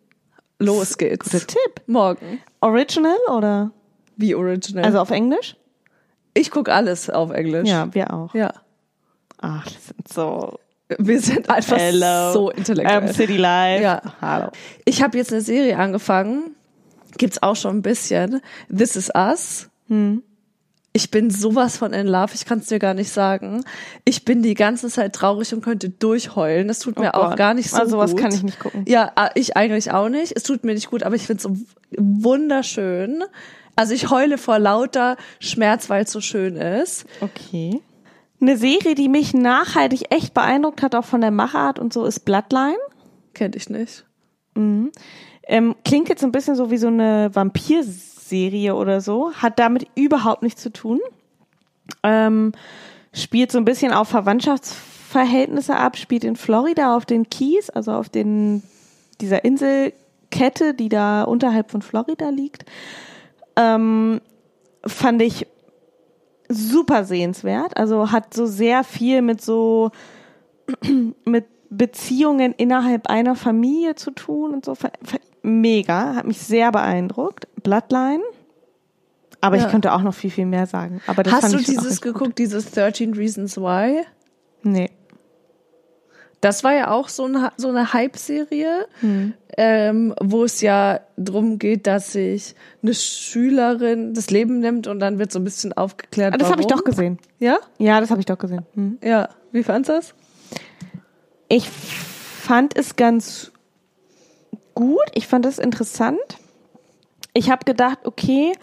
Los 0.58 0.98
geht's. 0.98 1.30
Guter 1.30 1.46
Tipp. 1.46 1.82
Morgen. 1.86 2.40
Original 2.60 3.16
oder? 3.34 3.72
Wie 4.16 4.34
original. 4.34 4.84
Also 4.84 5.00
auf 5.00 5.10
Englisch? 5.10 5.56
ich 6.34 6.50
guck 6.50 6.68
alles 6.68 7.10
auf 7.10 7.30
Englisch. 7.30 7.68
Ja, 7.68 7.92
wir 7.94 8.12
auch. 8.12 8.34
Ja. 8.34 8.52
Ach, 9.38 9.64
das 9.64 9.86
sind 9.86 10.08
so. 10.08 10.58
Wir 10.98 11.20
sind 11.20 11.48
einfach 11.50 11.78
Hello. 11.78 12.32
so 12.32 12.50
intellektuell. 12.50 13.02
Ähm, 13.02 13.12
City 13.12 13.36
Life. 13.36 13.82
Ja. 13.82 14.02
Hallo. 14.20 14.50
Ich 14.84 15.02
habe 15.02 15.16
jetzt 15.16 15.32
eine 15.32 15.40
Serie 15.40 15.76
angefangen. 15.78 16.54
Gibt's 17.18 17.42
auch 17.42 17.56
schon 17.56 17.78
ein 17.78 17.82
bisschen. 17.82 18.40
This 18.74 18.96
is 18.96 19.10
Us. 19.14 19.70
Hm. 19.88 20.22
Ich 20.94 21.10
bin 21.10 21.30
sowas 21.30 21.78
von 21.78 21.94
in 21.94 22.06
love, 22.06 22.32
ich 22.34 22.44
kann 22.44 22.58
es 22.58 22.66
dir 22.66 22.78
gar 22.78 22.92
nicht 22.92 23.10
sagen. 23.10 23.64
Ich 24.04 24.26
bin 24.26 24.42
die 24.42 24.52
ganze 24.54 24.88
Zeit 24.88 25.14
traurig 25.14 25.54
und 25.54 25.62
könnte 25.62 25.88
durchheulen. 25.88 26.68
Das 26.68 26.80
tut 26.80 26.98
mir 26.98 27.12
Oh 27.14 27.18
auch 27.18 27.28
Gott. 27.30 27.38
gar 27.38 27.54
nicht 27.54 27.70
so 27.70 27.78
Also 27.78 27.92
sowas 27.92 28.10
gut. 28.10 28.20
kann 28.20 28.32
ich 28.34 28.42
nicht 28.42 28.60
gucken. 28.60 28.84
Ja, 28.86 29.10
äh, 29.16 29.30
ich 29.34 29.56
eigentlich 29.56 29.90
auch 29.90 30.10
nicht. 30.10 30.32
Es 30.36 30.42
tut 30.42 30.64
mir 30.64 30.74
nicht 30.74 30.90
gut, 30.90 31.02
aber 31.02 31.14
ich 31.16 31.26
finde 31.26 31.38
es 31.38 31.42
so 31.44 31.56
wunderschön. 32.26 33.24
Also 33.74 33.94
ich 33.94 34.10
heule 34.10 34.36
vor 34.38 34.58
lauter 34.58 35.16
Schmerz, 35.40 35.88
weil 35.88 36.04
es 36.04 36.12
so 36.12 36.20
schön 36.20 36.56
ist. 36.56 37.06
Okay. 37.20 37.80
Eine 38.40 38.56
Serie, 38.58 38.94
die 38.94 39.08
mich 39.08 39.32
nachhaltig 39.34 40.12
echt 40.12 40.34
beeindruckt 40.34 40.82
hat, 40.82 40.94
auch 40.94 41.04
von 41.04 41.20
der 41.20 41.30
Machart 41.30 41.78
und 41.78 41.92
so, 41.92 42.04
ist 42.04 42.20
Bloodline. 42.26 42.76
Kennt 43.34 43.56
ich 43.56 43.70
nicht. 43.70 44.04
Ähm, 44.54 45.74
klingt 45.84 46.08
jetzt 46.08 46.20
so 46.20 46.26
ein 46.26 46.32
bisschen 46.32 46.54
so 46.56 46.70
wie 46.70 46.76
so 46.76 46.88
eine 46.88 47.30
Vampirserie 48.32 48.74
oder 48.74 49.00
so, 49.00 49.32
hat 49.34 49.58
damit 49.58 49.86
überhaupt 49.94 50.42
nichts 50.42 50.62
zu 50.62 50.72
tun. 50.72 51.00
Ähm, 52.02 52.52
spielt 53.12 53.52
so 53.52 53.58
ein 53.58 53.64
bisschen 53.64 53.92
auf 53.92 54.08
Verwandtschaftsverhältnisse 54.08 55.76
ab, 55.76 55.96
spielt 55.96 56.24
in 56.24 56.36
Florida 56.36 56.96
auf 56.96 57.04
den 57.04 57.28
Keys, 57.28 57.70
also 57.70 57.92
auf 57.92 58.08
den 58.08 58.62
dieser 59.20 59.44
Inselkette, 59.44 60.74
die 60.74 60.88
da 60.88 61.22
unterhalb 61.22 61.70
von 61.70 61.82
Florida 61.82 62.30
liegt. 62.30 62.64
Ähm, 63.56 64.20
fand 64.84 65.22
ich 65.22 65.46
super 66.48 67.04
sehenswert. 67.04 67.76
Also 67.76 68.10
hat 68.10 68.34
so 68.34 68.46
sehr 68.46 68.82
viel 68.84 69.22
mit 69.22 69.40
so 69.40 69.90
mit 71.24 71.46
Beziehungen 71.76 72.52
innerhalb 72.56 73.08
einer 73.08 73.34
Familie 73.34 73.94
zu 73.94 74.10
tun 74.10 74.52
und 74.52 74.64
so. 74.64 74.74
Mega, 75.42 76.14
hat 76.14 76.26
mich 76.26 76.38
sehr 76.38 76.70
beeindruckt. 76.72 77.48
Bloodline. 77.62 78.22
Aber 79.40 79.56
Ja. 79.56 79.64
ich 79.64 79.70
könnte 79.70 79.92
auch 79.92 80.02
noch 80.02 80.14
viel, 80.14 80.30
viel 80.30 80.46
mehr 80.46 80.66
sagen. 80.66 81.00
Aber 81.06 81.22
das 81.22 81.32
Hast 81.32 81.52
du 81.52 81.58
dieses 81.58 81.92
echt 81.94 82.02
gut. 82.02 82.14
geguckt, 82.14 82.38
dieses 82.38 82.70
13 82.70 83.14
Reasons 83.14 83.56
Why? 83.56 84.02
Nee. 84.62 84.90
Das 86.40 86.64
war 86.64 86.72
ja 86.74 86.90
auch 86.90 87.08
so, 87.08 87.26
ein, 87.26 87.48
so 87.56 87.68
eine 87.68 87.92
Hype-Serie, 87.92 88.86
Hm. 89.00 89.32
ähm, 89.56 90.14
wo 90.20 90.42
es 90.44 90.60
ja 90.60 91.00
drum 91.16 91.58
geht, 91.60 91.86
dass 91.86 92.12
sich 92.12 92.54
eine 92.82 92.94
Schülerin 92.94 94.12
das 94.14 94.30
Leben 94.30 94.58
nimmt 94.58 94.88
und 94.88 94.98
dann 94.98 95.18
wird 95.20 95.30
so 95.30 95.38
ein 95.38 95.44
bisschen 95.44 95.72
aufgeklärt. 95.72 96.34
Ah, 96.34 96.38
Das 96.38 96.50
habe 96.50 96.60
ich 96.60 96.66
doch 96.66 96.82
gesehen. 96.82 97.18
Ja? 97.38 97.58
Ja, 97.78 98.00
das 98.00 98.10
habe 98.10 98.20
ich 98.20 98.26
doch 98.26 98.38
gesehen. 98.38 98.66
Hm. 98.74 98.98
Ja. 99.02 99.28
Wie 99.52 99.62
fandst 99.62 99.88
du 99.90 99.94
das? 99.94 100.14
Ich 101.54 101.68
fand 101.68 102.78
es 102.78 102.96
ganz 102.96 103.52
gut. 104.74 105.04
Ich 105.12 105.26
fand 105.26 105.44
es 105.44 105.58
interessant. 105.58 106.38
Ich 107.34 107.50
habe 107.50 107.66
gedacht, 107.66 107.98
okay, 108.04 108.54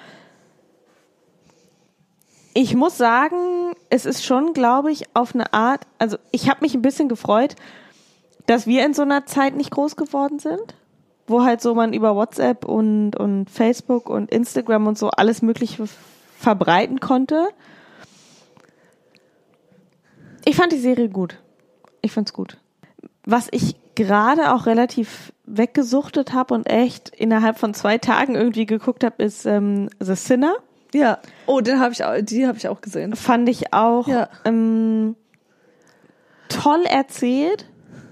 ich 2.55 2.73
muss 2.73 2.97
sagen, 2.97 3.73
es 3.91 4.07
ist 4.07 4.25
schon, 4.25 4.53
glaube 4.53 4.91
ich, 4.91 5.03
auf 5.15 5.35
eine 5.35 5.53
Art, 5.53 5.85
also 5.99 6.17
ich 6.31 6.49
habe 6.49 6.61
mich 6.61 6.73
ein 6.73 6.81
bisschen 6.81 7.09
gefreut, 7.09 7.55
dass 8.47 8.65
wir 8.65 8.83
in 8.83 8.95
so 8.95 9.03
einer 9.03 9.27
Zeit 9.27 9.55
nicht 9.55 9.69
groß 9.69 9.95
geworden 9.95 10.39
sind, 10.39 10.73
wo 11.27 11.43
halt 11.43 11.61
so 11.61 11.75
man 11.75 11.93
über 11.93 12.15
WhatsApp 12.15 12.65
und, 12.65 13.15
und 13.15 13.51
Facebook 13.51 14.09
und 14.09 14.31
Instagram 14.31 14.87
und 14.87 14.97
so 14.97 15.11
alles 15.11 15.43
Mögliche 15.43 15.85
verbreiten 16.39 16.99
konnte. 16.99 17.49
Ich 20.43 20.55
fand 20.55 20.71
die 20.71 20.79
Serie 20.79 21.09
gut. 21.09 21.37
Ich 22.01 22.11
fand's 22.11 22.33
gut. 22.33 22.57
Was 23.31 23.47
ich 23.51 23.75
gerade 23.95 24.53
auch 24.53 24.65
relativ 24.65 25.33
weggesuchtet 25.45 26.33
habe 26.33 26.53
und 26.53 26.65
echt 26.67 27.09
innerhalb 27.09 27.59
von 27.59 27.73
zwei 27.73 27.97
Tagen 27.99 28.33
irgendwie 28.35 28.65
geguckt 28.65 29.03
habe, 29.03 29.21
ist 29.23 29.45
ähm, 29.45 29.89
The 29.99 30.15
Sinner. 30.15 30.55
Ja. 30.93 31.19
Oh, 31.45 31.61
den 31.61 31.79
habe 31.79 31.93
ich 31.93 32.03
auch, 32.03 32.15
die 32.21 32.47
habe 32.47 32.57
ich 32.57 32.67
auch 32.67 32.81
gesehen. 32.81 33.15
Fand 33.15 33.47
ich 33.49 33.71
auch 33.73 34.07
Ja. 34.07 34.29
ähm, 34.45 35.15
toll 36.47 36.83
erzählt, 36.85 37.65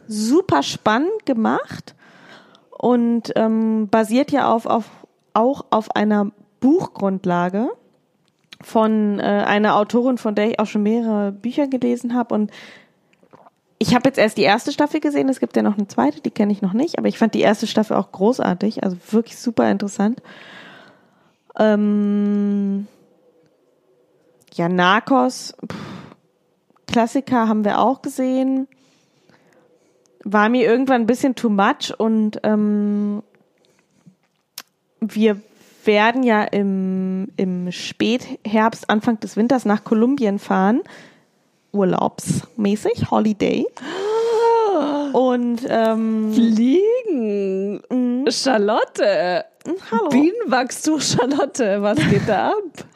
super 0.07 0.61
spannend 0.61 1.25
gemacht 1.25 1.95
und 2.69 3.33
ähm, 3.35 3.87
basiert 3.89 4.31
ja 4.31 4.51
auf, 4.51 4.67
auf, 4.67 4.85
auch 5.33 5.65
auf 5.71 5.95
einer 5.95 6.31
Buchgrundlage 6.59 7.69
von 8.61 9.19
äh, 9.19 9.23
einer 9.23 9.75
Autorin, 9.75 10.17
von 10.17 10.35
der 10.35 10.51
ich 10.51 10.59
auch 10.59 10.65
schon 10.67 10.83
mehrere 10.83 11.31
Bücher 11.31 11.67
gelesen 11.67 12.13
habe 12.13 12.35
und 12.35 12.51
ich 13.79 13.93
habe 13.93 14.09
jetzt 14.09 14.17
erst 14.17 14.37
die 14.37 14.43
erste 14.43 14.71
Staffel 14.71 14.99
gesehen, 14.99 15.29
es 15.29 15.39
gibt 15.39 15.55
ja 15.55 15.61
noch 15.61 15.77
eine 15.77 15.87
zweite, 15.87 16.21
die 16.21 16.31
kenne 16.31 16.51
ich 16.51 16.61
noch 16.61 16.73
nicht, 16.73 16.97
aber 16.97 17.07
ich 17.07 17.17
fand 17.17 17.33
die 17.33 17.41
erste 17.41 17.67
Staffel 17.67 17.95
auch 17.95 18.11
großartig, 18.11 18.83
also 18.83 18.97
wirklich 19.11 19.37
super 19.37 19.69
interessant. 19.69 20.21
Ähm, 21.59 22.87
ja, 24.53 24.69
Narcos, 24.69 25.55
pff, 25.71 25.77
Klassiker 26.87 27.47
haben 27.47 27.63
wir 27.63 27.79
auch 27.79 28.01
gesehen. 28.01 28.67
War 30.23 30.49
mir 30.49 30.65
irgendwann 30.65 31.01
ein 31.01 31.07
bisschen 31.07 31.35
too 31.35 31.49
much 31.49 31.93
und 31.97 32.39
ähm, 32.43 33.21
wir 34.99 35.39
werden 35.83 36.23
ja 36.23 36.43
im, 36.43 37.29
im 37.37 37.71
Spätherbst, 37.71 38.89
Anfang 38.89 39.19
des 39.19 39.37
Winters 39.37 39.65
nach 39.65 39.83
Kolumbien 39.83 40.39
fahren. 40.39 40.81
Urlaubsmäßig, 41.71 43.09
Holiday. 43.11 43.65
Und 45.13 45.61
ähm, 45.69 46.31
Fliegen. 46.33 47.81
Charlotte. 48.29 49.45
hallo. 49.91 50.09
Bienenwachstum, 50.09 50.99
Charlotte. 50.99 51.81
Was 51.81 51.97
geht 51.97 52.27
da 52.27 52.49
ab? 52.49 52.53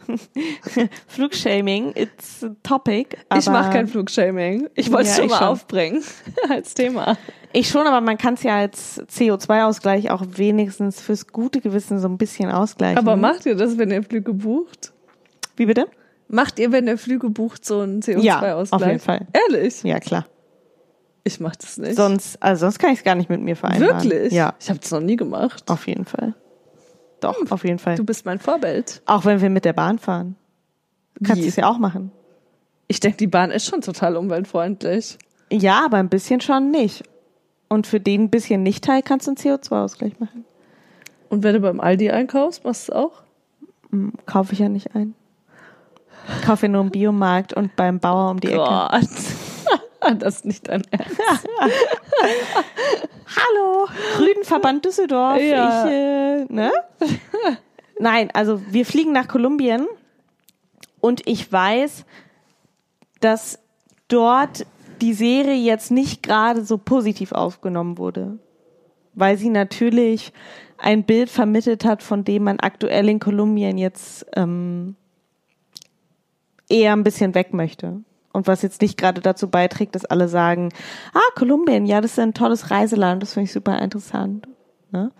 Flugshaming, 1.07 1.93
it's 1.95 2.43
a 2.43 2.49
topic. 2.63 3.17
ich 3.37 3.47
mache 3.47 3.71
kein 3.71 3.87
Flugshaming. 3.87 4.69
Ich 4.75 4.91
wollte 4.91 5.09
es 5.09 5.15
Ja, 5.17 5.21
schon 5.23 5.29
mal 5.29 5.37
schon. 5.37 5.47
aufbringen 5.47 6.03
als 6.49 6.73
Thema. 6.73 7.17
Ich 7.53 7.69
schon, 7.69 7.87
aber 7.87 8.01
man 8.01 8.17
kann 8.17 8.33
es 8.35 8.43
ja 8.43 8.57
als 8.57 9.01
CO2-Ausgleich 9.09 10.11
auch 10.11 10.23
wenigstens 10.35 11.01
fürs 11.01 11.27
gute 11.27 11.59
Gewissen 11.61 11.99
so 11.99 12.07
ein 12.07 12.17
bisschen 12.17 12.51
ausgleichen. 12.51 12.97
Aber 12.97 13.15
macht 13.15 13.45
ihr 13.45 13.55
das, 13.55 13.77
wenn 13.77 13.91
ihr 13.91 14.03
Flüge 14.03 14.33
bucht? 14.33 14.91
Wie 15.55 15.65
bitte? 15.65 15.87
Macht 16.31 16.59
ihr, 16.59 16.71
wenn 16.71 16.87
ihr 16.87 16.97
Flüge 16.97 17.29
bucht, 17.29 17.65
so 17.65 17.81
einen 17.81 18.01
Ja, 18.01 18.39
CO2-Ausgleich? 18.41 18.71
auf 18.81 18.87
jeden 18.87 18.99
Fall. 18.99 19.27
Ehrlich? 19.49 19.83
Ja, 19.83 19.99
klar. 19.99 20.25
Ich 21.23 21.39
mach 21.39 21.55
das 21.55 21.77
nicht. 21.77 21.95
Sonst, 21.95 22.41
also 22.41 22.61
sonst 22.61 22.79
kann 22.79 22.91
ich 22.93 22.99
es 22.99 23.03
gar 23.03 23.15
nicht 23.15 23.29
mit 23.29 23.41
mir 23.41 23.55
vereinbaren. 23.55 24.03
Wirklich? 24.09 24.31
Ja, 24.33 24.53
Ich 24.59 24.69
habe 24.69 24.79
das 24.79 24.89
noch 24.91 25.01
nie 25.01 25.17
gemacht. 25.17 25.69
auf 25.69 25.87
jeden 25.87 26.05
Fall. 26.05 26.33
Doch, 27.19 27.35
auf 27.51 27.63
jeden 27.63 27.77
Fall. 27.77 27.95
Du 27.95 28.03
bist 28.03 28.25
mein 28.25 28.39
Vorbild. 28.39 29.01
Auch 29.05 29.25
wenn 29.25 29.41
wir 29.41 29.49
mit 29.49 29.65
der 29.65 29.73
Bahn 29.73 29.99
fahren. 29.99 30.35
Kannst 31.23 31.43
du 31.43 31.47
es 31.47 31.55
ja 31.57 31.69
auch 31.69 31.77
machen. 31.77 32.11
Ich 32.87 32.99
denke, 32.99 33.17
die 33.17 33.27
Bahn 33.27 33.51
ist 33.51 33.67
schon 33.67 33.81
total 33.81 34.15
umweltfreundlich. 34.17 35.17
Ja, 35.51 35.85
aber 35.85 35.97
ein 35.97 36.09
bisschen 36.09 36.41
schon 36.41 36.71
nicht. 36.71 37.03
Und 37.69 37.85
für 37.87 37.99
den 37.99 38.29
bisschen 38.31 38.63
Nicht-Teil 38.63 39.01
kannst 39.03 39.27
du 39.27 39.31
einen 39.31 39.37
CO2-Ausgleich 39.37 40.19
machen. 40.19 40.45
Und 41.29 41.43
wenn 41.43 41.53
du 41.53 41.59
beim 41.59 41.79
Aldi 41.79 42.09
einkaufst, 42.09 42.63
machst 42.63 42.87
du 42.87 42.93
es 42.93 42.97
auch? 42.97 43.21
Hm, 43.91 44.13
Kaufe 44.25 44.53
ich 44.53 44.59
ja 44.59 44.69
nicht 44.69 44.95
ein. 44.95 45.13
Ich 46.39 46.45
kaufe 46.45 46.67
nur 46.67 46.81
im 46.81 46.89
Biomarkt 46.89 47.53
und 47.53 47.75
beim 47.75 47.99
Bauer 47.99 48.31
um 48.31 48.39
die 48.39 48.47
Ecke. 48.47 48.57
Gott. 48.57 49.07
das 50.19 50.37
ist 50.37 50.45
nicht 50.45 50.67
dein 50.67 50.83
Ernst. 50.91 51.19
Hallo, 53.35 53.87
Grünverband 54.17 54.83
Düsseldorf. 54.85 55.39
Ja. 55.41 55.85
Ich, 55.85 55.91
äh, 55.91 56.45
ne? 56.49 56.71
Nein, 57.99 58.29
also 58.33 58.61
wir 58.69 58.85
fliegen 58.85 59.11
nach 59.11 59.27
Kolumbien 59.27 59.87
und 60.99 61.27
ich 61.27 61.51
weiß, 61.51 62.05
dass 63.19 63.59
dort 64.07 64.65
die 65.01 65.13
Serie 65.13 65.55
jetzt 65.55 65.91
nicht 65.91 66.23
gerade 66.23 66.63
so 66.63 66.77
positiv 66.77 67.31
aufgenommen 67.31 67.97
wurde, 67.97 68.39
weil 69.13 69.37
sie 69.37 69.49
natürlich 69.49 70.33
ein 70.77 71.03
Bild 71.03 71.29
vermittelt 71.29 71.85
hat, 71.85 72.03
von 72.03 72.23
dem 72.23 72.43
man 72.43 72.59
aktuell 72.59 73.07
in 73.07 73.19
Kolumbien 73.19 73.77
jetzt 73.77 74.25
ähm, 74.35 74.95
eher 76.71 76.93
ein 76.93 77.03
bisschen 77.03 77.35
weg 77.35 77.53
möchte. 77.53 78.01
Und 78.33 78.47
was 78.47 78.61
jetzt 78.61 78.81
nicht 78.81 78.97
gerade 78.97 79.21
dazu 79.21 79.49
beiträgt, 79.49 79.93
dass 79.95 80.05
alle 80.05 80.27
sagen, 80.27 80.69
ah, 81.13 81.19
Kolumbien, 81.35 81.85
ja, 81.85 81.99
das 81.99 82.11
ist 82.11 82.19
ein 82.19 82.33
tolles 82.33 82.71
Reiseland, 82.71 83.21
das 83.21 83.33
finde 83.33 83.45
ich 83.45 83.51
super 83.51 83.77
interessant. 83.79 84.47
Ne? 84.91 85.11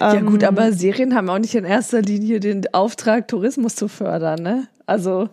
Ja 0.00 0.20
gut, 0.20 0.44
aber 0.44 0.72
Serien 0.72 1.16
haben 1.16 1.28
auch 1.28 1.40
nicht 1.40 1.56
in 1.56 1.64
erster 1.64 2.00
Linie 2.00 2.38
den 2.38 2.72
Auftrag, 2.72 3.26
Tourismus 3.26 3.74
zu 3.74 3.88
fördern, 3.88 4.40
ne? 4.40 4.68
Also 4.86 5.28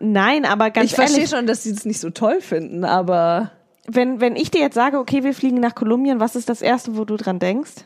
Nein, 0.00 0.44
aber 0.44 0.70
ganz 0.70 0.86
ich 0.86 0.94
verstehe 0.96 1.18
ehrlich, 1.18 1.30
schon, 1.30 1.46
dass 1.46 1.62
sie 1.62 1.72
das 1.72 1.84
nicht 1.84 2.00
so 2.00 2.10
toll 2.10 2.40
finden, 2.40 2.84
aber 2.84 3.52
wenn, 3.86 4.20
wenn 4.20 4.34
ich 4.34 4.50
dir 4.50 4.60
jetzt 4.60 4.74
sage, 4.74 4.98
okay, 4.98 5.22
wir 5.22 5.34
fliegen 5.34 5.60
nach 5.60 5.76
Kolumbien, 5.76 6.18
was 6.18 6.34
ist 6.34 6.48
das 6.48 6.62
Erste, 6.62 6.96
wo 6.96 7.04
du 7.04 7.16
dran 7.16 7.38
denkst? 7.38 7.84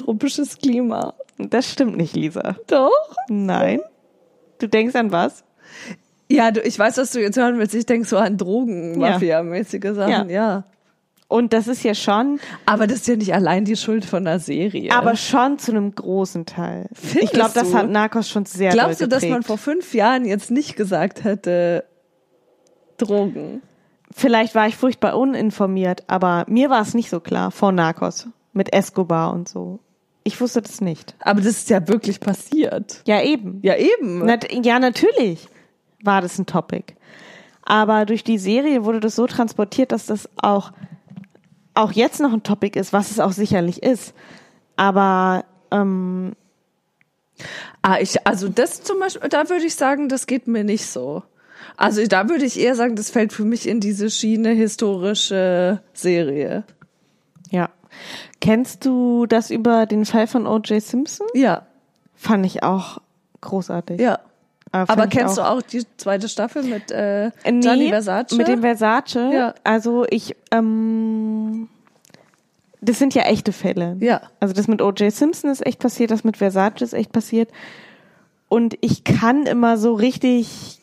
tropisches 0.00 0.58
Klima. 0.58 1.14
Das 1.38 1.70
stimmt 1.70 1.96
nicht, 1.96 2.14
Lisa. 2.16 2.56
Doch? 2.66 2.90
Nein. 3.28 3.80
Du 4.60 4.68
denkst 4.68 4.94
an 4.94 5.10
was? 5.10 5.42
Ja, 6.28 6.52
du, 6.52 6.60
ich 6.60 6.78
weiß, 6.78 6.96
was 6.98 7.10
du 7.10 7.20
jetzt 7.20 7.36
hören 7.36 7.58
willst. 7.58 7.74
Ich 7.74 7.86
denke 7.86 8.06
so 8.06 8.16
an 8.16 8.36
Drogen, 8.36 9.00
Ja. 9.00 9.10
Mafia-mäßige 9.12 9.94
Sachen, 9.94 10.30
ja. 10.30 10.64
Und 11.26 11.52
das 11.52 11.68
ist 11.68 11.84
ja 11.84 11.94
schon, 11.94 12.40
Aber 12.66 12.86
das 12.88 12.98
ist 12.98 13.08
ja 13.08 13.14
nicht 13.16 13.32
allein 13.34 13.64
die 13.64 13.76
Schuld 13.76 14.04
von 14.04 14.24
der 14.24 14.40
Serie. 14.40 14.90
aber 14.92 15.14
schon 15.16 15.58
zu 15.60 15.70
einem 15.70 15.94
großen 15.94 16.44
Teil. 16.44 16.88
Findest 16.92 17.22
ich 17.22 17.30
glaube, 17.32 17.52
das 17.54 17.72
hat 17.72 17.88
Narcos 17.88 18.28
schon 18.28 18.44
sehr 18.46 18.72
glaubst 18.72 19.00
du, 19.00 19.06
dass 19.06 19.24
man 19.26 19.42
vor 19.44 19.56
fünf 19.58 19.94
Jahren 19.94 20.24
jetzt 20.24 20.50
nicht 20.50 20.76
gesagt 20.76 21.22
hätte, 21.24 21.84
Drogen? 22.98 23.62
Vielleicht 24.12 24.54
war 24.56 24.66
ich 24.66 24.76
furchtbar 24.76 25.16
uninformiert, 25.16 26.02
aber 26.08 26.44
mir 26.48 26.68
war 26.68 26.82
es 26.82 26.94
nicht 26.94 27.10
so 27.10 27.20
klar 27.20 27.52
vor 27.52 27.70
Narcos 27.72 28.26
mit 28.52 28.72
Escobar 28.72 29.32
und 29.32 29.48
so. 29.48 29.78
Ich 30.22 30.40
wusste 30.40 30.62
das 30.62 30.80
nicht. 30.80 31.14
Aber 31.20 31.40
das 31.40 31.58
ist 31.58 31.70
ja 31.70 31.86
wirklich 31.88 32.20
passiert. 32.20 33.02
Ja, 33.06 33.22
eben. 33.22 33.60
Ja, 33.62 33.76
eben. 33.76 34.24
Nat 34.24 34.46
ja, 34.64 34.78
natürlich 34.78 35.48
war 36.02 36.20
das 36.20 36.38
ein 36.38 36.46
Topic. 36.46 36.94
Aber 37.62 38.04
durch 38.04 38.24
die 38.24 38.38
Serie 38.38 38.84
wurde 38.84 39.00
das 39.00 39.16
so 39.16 39.26
transportiert, 39.26 39.92
dass 39.92 40.06
das 40.06 40.28
auch, 40.36 40.72
auch 41.74 41.92
jetzt 41.92 42.20
noch 42.20 42.32
ein 42.32 42.42
Topic 42.42 42.78
ist, 42.78 42.92
was 42.92 43.10
es 43.10 43.20
auch 43.20 43.32
sicherlich 43.32 43.82
ist. 43.82 44.14
Aber 44.76 45.44
ähm, 45.70 46.32
Ah, 47.82 47.98
ich, 48.00 48.26
also 48.26 48.48
das 48.48 48.82
zum 48.82 48.98
Beispiel, 49.00 49.28
da 49.28 49.48
würde 49.48 49.64
ich 49.64 49.74
sagen, 49.74 50.08
das 50.08 50.26
geht 50.26 50.46
mir 50.46 50.64
nicht 50.64 50.86
so. 50.86 51.22
Also 51.76 52.06
da 52.06 52.28
würde 52.28 52.44
ich 52.44 52.58
eher 52.58 52.74
sagen, 52.74 52.96
das 52.96 53.10
fällt 53.10 53.32
für 53.32 53.44
mich 53.44 53.66
in 53.66 53.80
diese 53.80 54.10
Schiene 54.10 54.50
historische 54.50 55.82
Serie. 55.92 56.64
Kennst 58.40 58.84
du 58.86 59.26
das 59.26 59.50
über 59.50 59.86
den 59.86 60.04
Fall 60.04 60.26
von 60.26 60.46
O.J. 60.46 60.82
Simpson? 60.82 61.26
Ja, 61.34 61.66
Fand 62.14 62.44
ich 62.44 62.62
auch 62.62 62.98
großartig. 63.40 64.00
ja. 64.00 64.18
Aber 64.72 65.06
ich 65.06 65.10
kennst 65.10 65.36
du 65.36 65.42
auch 65.42 65.62
die 65.62 65.82
zweite 65.96 66.28
Staffel 66.28 66.62
mit 66.62 66.92
äh, 66.92 67.26
Äh, 67.26 67.30
nee, 67.50 67.58
Gianni 67.60 67.88
Versace? 67.88 68.36
Mit 68.36 68.46
dem 68.46 68.60
Versace. 68.60 69.16
Ja. 69.32 69.54
Also 69.64 70.06
ich, 70.08 70.36
ähm, 70.52 71.68
das 72.80 72.98
sind 73.00 73.14
ja 73.14 73.22
echte 73.22 73.50
Fälle. 73.52 73.96
Ja. 73.98 74.20
Also 74.38 74.54
das 74.54 74.68
mit 74.68 74.80
O.J. 74.80 75.10
Simpson 75.12 75.50
ist 75.50 75.66
echt 75.66 75.80
passiert, 75.80 76.12
das 76.12 76.22
mit 76.22 76.36
Versace 76.36 76.82
ist 76.82 76.92
echt 76.92 77.10
passiert. 77.10 77.50
Und 78.48 78.76
ich 78.80 79.02
kann 79.02 79.46
immer 79.46 79.76
so 79.76 79.92
richtig 79.94 80.78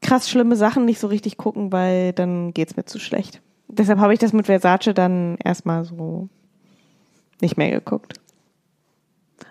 krass 0.00 0.30
schlimme 0.30 0.56
Sachen 0.56 0.86
nicht 0.86 0.98
so 0.98 1.06
richtig 1.08 1.36
gucken, 1.36 1.72
weil 1.72 2.14
dann 2.14 2.54
geht's 2.54 2.76
mir 2.76 2.86
zu 2.86 2.98
schlecht. 2.98 3.42
Deshalb 3.68 3.98
habe 3.98 4.14
ich 4.14 4.18
das 4.18 4.32
mit 4.32 4.46
Versace 4.46 4.94
dann 4.94 5.36
erstmal 5.44 5.84
so 5.84 6.28
nicht 7.40 7.56
mehr 7.56 7.70
geguckt. 7.70 8.14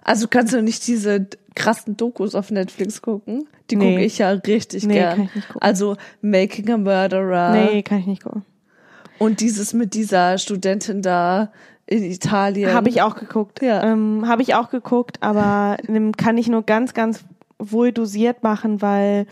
Also 0.04 0.28
kannst 0.28 0.54
du 0.54 0.62
nicht 0.62 0.86
diese 0.88 1.28
krassen 1.56 1.98
Dokus 1.98 2.36
auf 2.36 2.52
Netflix 2.52 3.02
gucken? 3.02 3.48
Die 3.72 3.76
Nee. 3.76 3.92
gucke 3.94 4.06
ich 4.06 4.18
ja 4.20 4.30
richtig 4.32 4.86
Nee, 4.86 4.94
gern. 4.96 5.16
kann 5.18 5.26
ich 5.26 5.36
nicht 5.36 5.48
gucken. 5.48 5.62
Also 5.62 5.98
Making 6.22 6.70
a 6.72 6.78
Murderer 6.78 7.52
Nee, 7.52 7.82
kann 7.84 8.00
ich 8.00 8.06
nicht 8.08 8.24
gucken. 8.24 8.44
und 9.20 9.40
dieses 9.42 9.74
mit 9.74 9.94
dieser 9.94 10.38
Studentin 10.38 11.02
da 11.02 11.52
in 11.88 12.04
Italien. 12.04 12.74
Habe 12.74 12.90
ich 12.90 13.02
auch 13.02 13.16
geguckt. 13.16 13.62
Ja. 13.62 13.84
Ähm, 13.84 14.28
Habe 14.28 14.42
ich 14.42 14.56
auch 14.56 14.70
geguckt, 14.70 15.18
aber 15.22 15.78
ähm, 15.88 16.12
kann 16.18 16.38
ich 16.38 16.48
nur 16.48 16.64
ganz, 16.64 16.94
ganz 16.96 17.24
wohl 17.60 17.92
dosiert 17.92 18.42
machen, 18.44 18.82
weil 18.82 19.28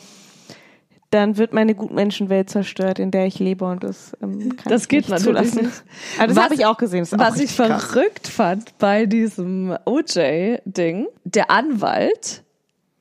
dann 1.13 1.37
wird 1.37 1.53
meine 1.53 1.75
Gutmenschenwelt 1.75 2.49
zerstört, 2.49 2.97
in 2.99 3.11
der 3.11 3.25
ich 3.27 3.39
lebe 3.39 3.65
und 3.65 3.83
das 3.83 4.13
ähm, 4.21 4.55
kann 4.55 4.71
Das 4.71 4.83
ich 4.83 4.89
geht 4.89 5.01
nicht 5.01 5.09
natürlich 5.09 5.51
zulassen. 5.51 5.65
nicht. 5.65 5.83
Aber 6.17 6.27
das 6.27 6.37
habe 6.43 6.55
ich 6.55 6.65
auch 6.65 6.77
gesehen. 6.77 7.07
Was 7.11 7.39
ich 7.39 7.55
krass. 7.55 7.83
verrückt 7.83 8.27
fand 8.27 8.77
bei 8.79 9.05
diesem 9.05 9.77
OJ-Ding, 9.85 11.07
der 11.23 11.51
Anwalt 11.51 12.43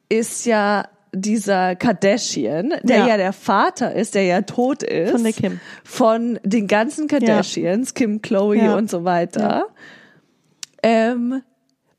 ist 0.08 0.44
ja 0.44 0.86
dieser 1.14 1.74
Kardashian, 1.76 2.74
der 2.82 2.98
ja. 2.98 3.06
Ja. 3.08 3.16
der 3.16 3.32
Vater 3.32 3.94
ist, 3.94 4.14
der 4.14 4.24
ja 4.24 4.42
tot 4.42 4.82
ist. 4.82 5.10
Von 5.12 5.24
der 5.24 5.32
Kim. 5.32 5.60
Von 5.84 6.38
den 6.44 6.66
ganzen 6.68 7.06
Kardashians, 7.08 7.94
Kim, 7.94 8.20
Chloe 8.20 8.56
Ja. 8.56 8.76
und 8.76 8.90
so 8.90 9.04
weiter. 9.04 9.66
Ähm, 10.82 11.42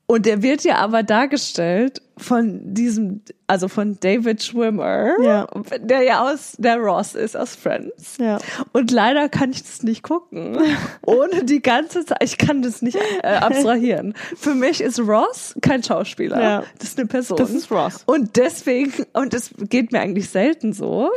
und 0.06 0.26
der 0.26 0.43
wird 0.43 0.63
ja 0.63 0.76
aber 0.78 1.02
dargestellt 1.02 2.02
von 2.17 2.73
diesem, 2.73 3.21
also 3.47 3.67
von 3.67 3.97
David 3.99 4.43
Schwimmer, 4.43 5.13
Ja. 5.21 5.47
der 5.80 6.04
ja 6.04 6.30
aus 6.32 6.56
der 6.58 6.78
Ross 6.78 7.15
ist 7.15 7.36
aus 7.36 7.56
Friends. 7.56 8.17
Ja. 8.19 8.38
Und 8.71 8.91
leider 8.91 9.30
kann 9.30 9.52
ich 9.52 9.63
das 9.63 9.84
nicht 9.84 10.04
gucken. 10.04 10.58
Ohne 11.06 11.43
die 11.43 11.62
ganze 11.62 12.06
Zeit. 12.06 12.23
Ich 12.23 12.38
kann 12.38 12.62
das 12.62 12.82
nicht 12.82 12.97
äh, 13.23 13.28
abstrahieren. 13.28 14.13
Für 14.36 14.54
mich 14.56 14.82
ist 14.82 14.99
Ross 14.99 15.56
kein 15.62 15.84
Schauspieler. 15.84 16.41
Ja. 16.41 16.63
Das 16.80 16.89
ist 16.89 16.99
eine 16.99 17.08
Person. 17.08 17.38
Das 17.38 17.52
ist 17.52 17.71
Ross. 17.71 18.04
Und 18.06 18.36
deswegen, 18.38 18.93
und 19.13 19.34
es 19.34 19.52
geht 19.69 19.91
mir 19.91 19.99
eigentlich 20.02 20.30
selten 20.30 20.73
so, 20.73 21.10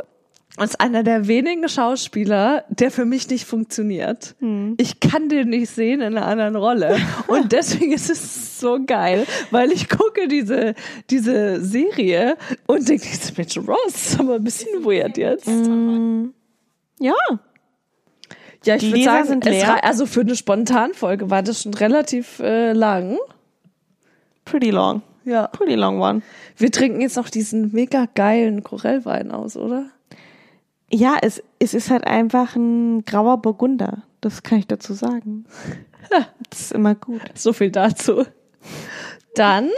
ist 0.64 0.80
einer 0.80 1.02
der 1.02 1.28
wenigen 1.28 1.68
Schauspieler, 1.68 2.64
der 2.68 2.90
für 2.90 3.04
mich 3.04 3.28
nicht 3.28 3.44
funktioniert. 3.44 4.34
Hm. 4.40 4.74
Ich 4.78 5.00
kann 5.00 5.28
den 5.28 5.50
nicht 5.50 5.70
sehen 5.70 6.00
in 6.00 6.16
einer 6.16 6.26
anderen 6.26 6.56
Rolle. 6.56 6.96
Und 7.26 7.52
deswegen 7.52 7.92
ist 7.92 8.10
es 8.10 8.58
so 8.58 8.78
geil, 8.84 9.26
weil 9.50 9.70
ich 9.72 9.88
gucke 9.88 10.28
diese, 10.28 10.74
diese 11.10 11.60
Serie 11.60 12.36
und 12.66 12.88
denke, 12.88 13.06
Mensch, 13.36 13.58
Ross 13.58 13.94
ist 13.94 14.20
aber 14.20 14.36
ein 14.36 14.44
bisschen 14.44 14.82
weird 14.82 15.18
jetzt. 15.18 15.46
Ja. 16.98 17.14
Ja, 18.64 18.76
ich 18.76 18.90
würde 18.90 19.04
sagen, 19.04 19.42
also 19.82 20.06
für 20.06 20.22
eine 20.22 20.34
Spontanfolge 20.34 21.30
war 21.30 21.42
das 21.42 21.62
schon 21.62 21.74
relativ 21.74 22.40
äh, 22.40 22.72
lang. 22.72 23.18
Pretty 24.44 24.70
long. 24.70 25.02
Ja. 25.24 25.48
Pretty 25.48 25.74
long 25.74 26.00
one. 26.00 26.22
Wir 26.56 26.70
trinken 26.70 27.00
jetzt 27.00 27.16
noch 27.16 27.28
diesen 27.28 27.72
mega 27.72 28.06
geilen 28.14 28.62
Korellwein 28.62 29.30
aus, 29.32 29.56
oder? 29.56 29.90
Ja, 30.90 31.16
es, 31.20 31.42
es 31.58 31.74
ist 31.74 31.90
halt 31.90 32.06
einfach 32.06 32.54
ein 32.56 33.04
grauer 33.04 33.38
Burgunder. 33.38 34.02
Das 34.20 34.42
kann 34.42 34.58
ich 34.58 34.66
dazu 34.66 34.92
sagen. 34.94 35.44
Das 36.50 36.60
ist 36.60 36.72
immer 36.72 36.94
gut. 36.94 37.20
So 37.34 37.52
viel 37.52 37.72
dazu. 37.72 38.24
Dann 39.34 39.70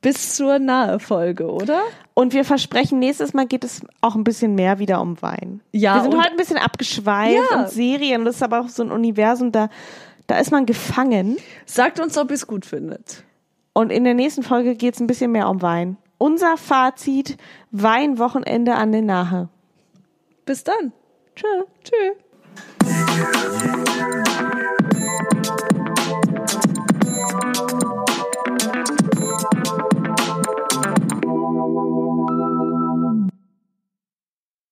bis 0.00 0.34
zur 0.34 0.58
nahe 0.58 0.98
Folge, 0.98 1.50
oder? 1.50 1.82
Und 2.14 2.32
wir 2.32 2.46
versprechen, 2.46 2.98
nächstes 2.98 3.34
Mal 3.34 3.46
geht 3.46 3.64
es 3.64 3.82
auch 4.00 4.14
ein 4.14 4.24
bisschen 4.24 4.54
mehr 4.54 4.78
wieder 4.78 5.02
um 5.02 5.20
Wein. 5.20 5.60
Ja, 5.72 5.96
Wir 5.96 6.02
sind 6.04 6.16
heute 6.18 6.30
ein 6.30 6.36
bisschen 6.38 6.56
abgeschweift 6.56 7.36
Ja. 7.50 7.58
und 7.60 7.68
Serien. 7.68 8.24
Das 8.24 8.36
ist 8.36 8.42
aber 8.42 8.60
auch 8.60 8.68
so 8.68 8.82
ein 8.82 8.90
Universum, 8.90 9.52
da, 9.52 9.68
da 10.26 10.38
ist 10.38 10.50
man 10.50 10.64
gefangen. 10.64 11.36
Sagt 11.66 12.00
uns, 12.00 12.16
ob 12.16 12.30
ihr 12.30 12.34
es 12.36 12.46
gut 12.46 12.64
findet. 12.64 13.22
Und 13.74 13.92
in 13.92 14.04
der 14.04 14.14
nächsten 14.14 14.42
Folge 14.42 14.74
geht 14.74 14.94
es 14.94 15.00
ein 15.00 15.06
bisschen 15.06 15.32
mehr 15.32 15.50
um 15.50 15.60
Wein. 15.60 15.98
Unser 16.16 16.56
Fazit, 16.56 17.36
Weinwochenende 17.72 18.74
an 18.74 18.92
der 18.92 19.02
Nahe. 19.02 19.48
Bis 20.50 20.64
dann. 20.64 20.92
Ciao. 21.36 21.68
Tschö. 21.84 22.14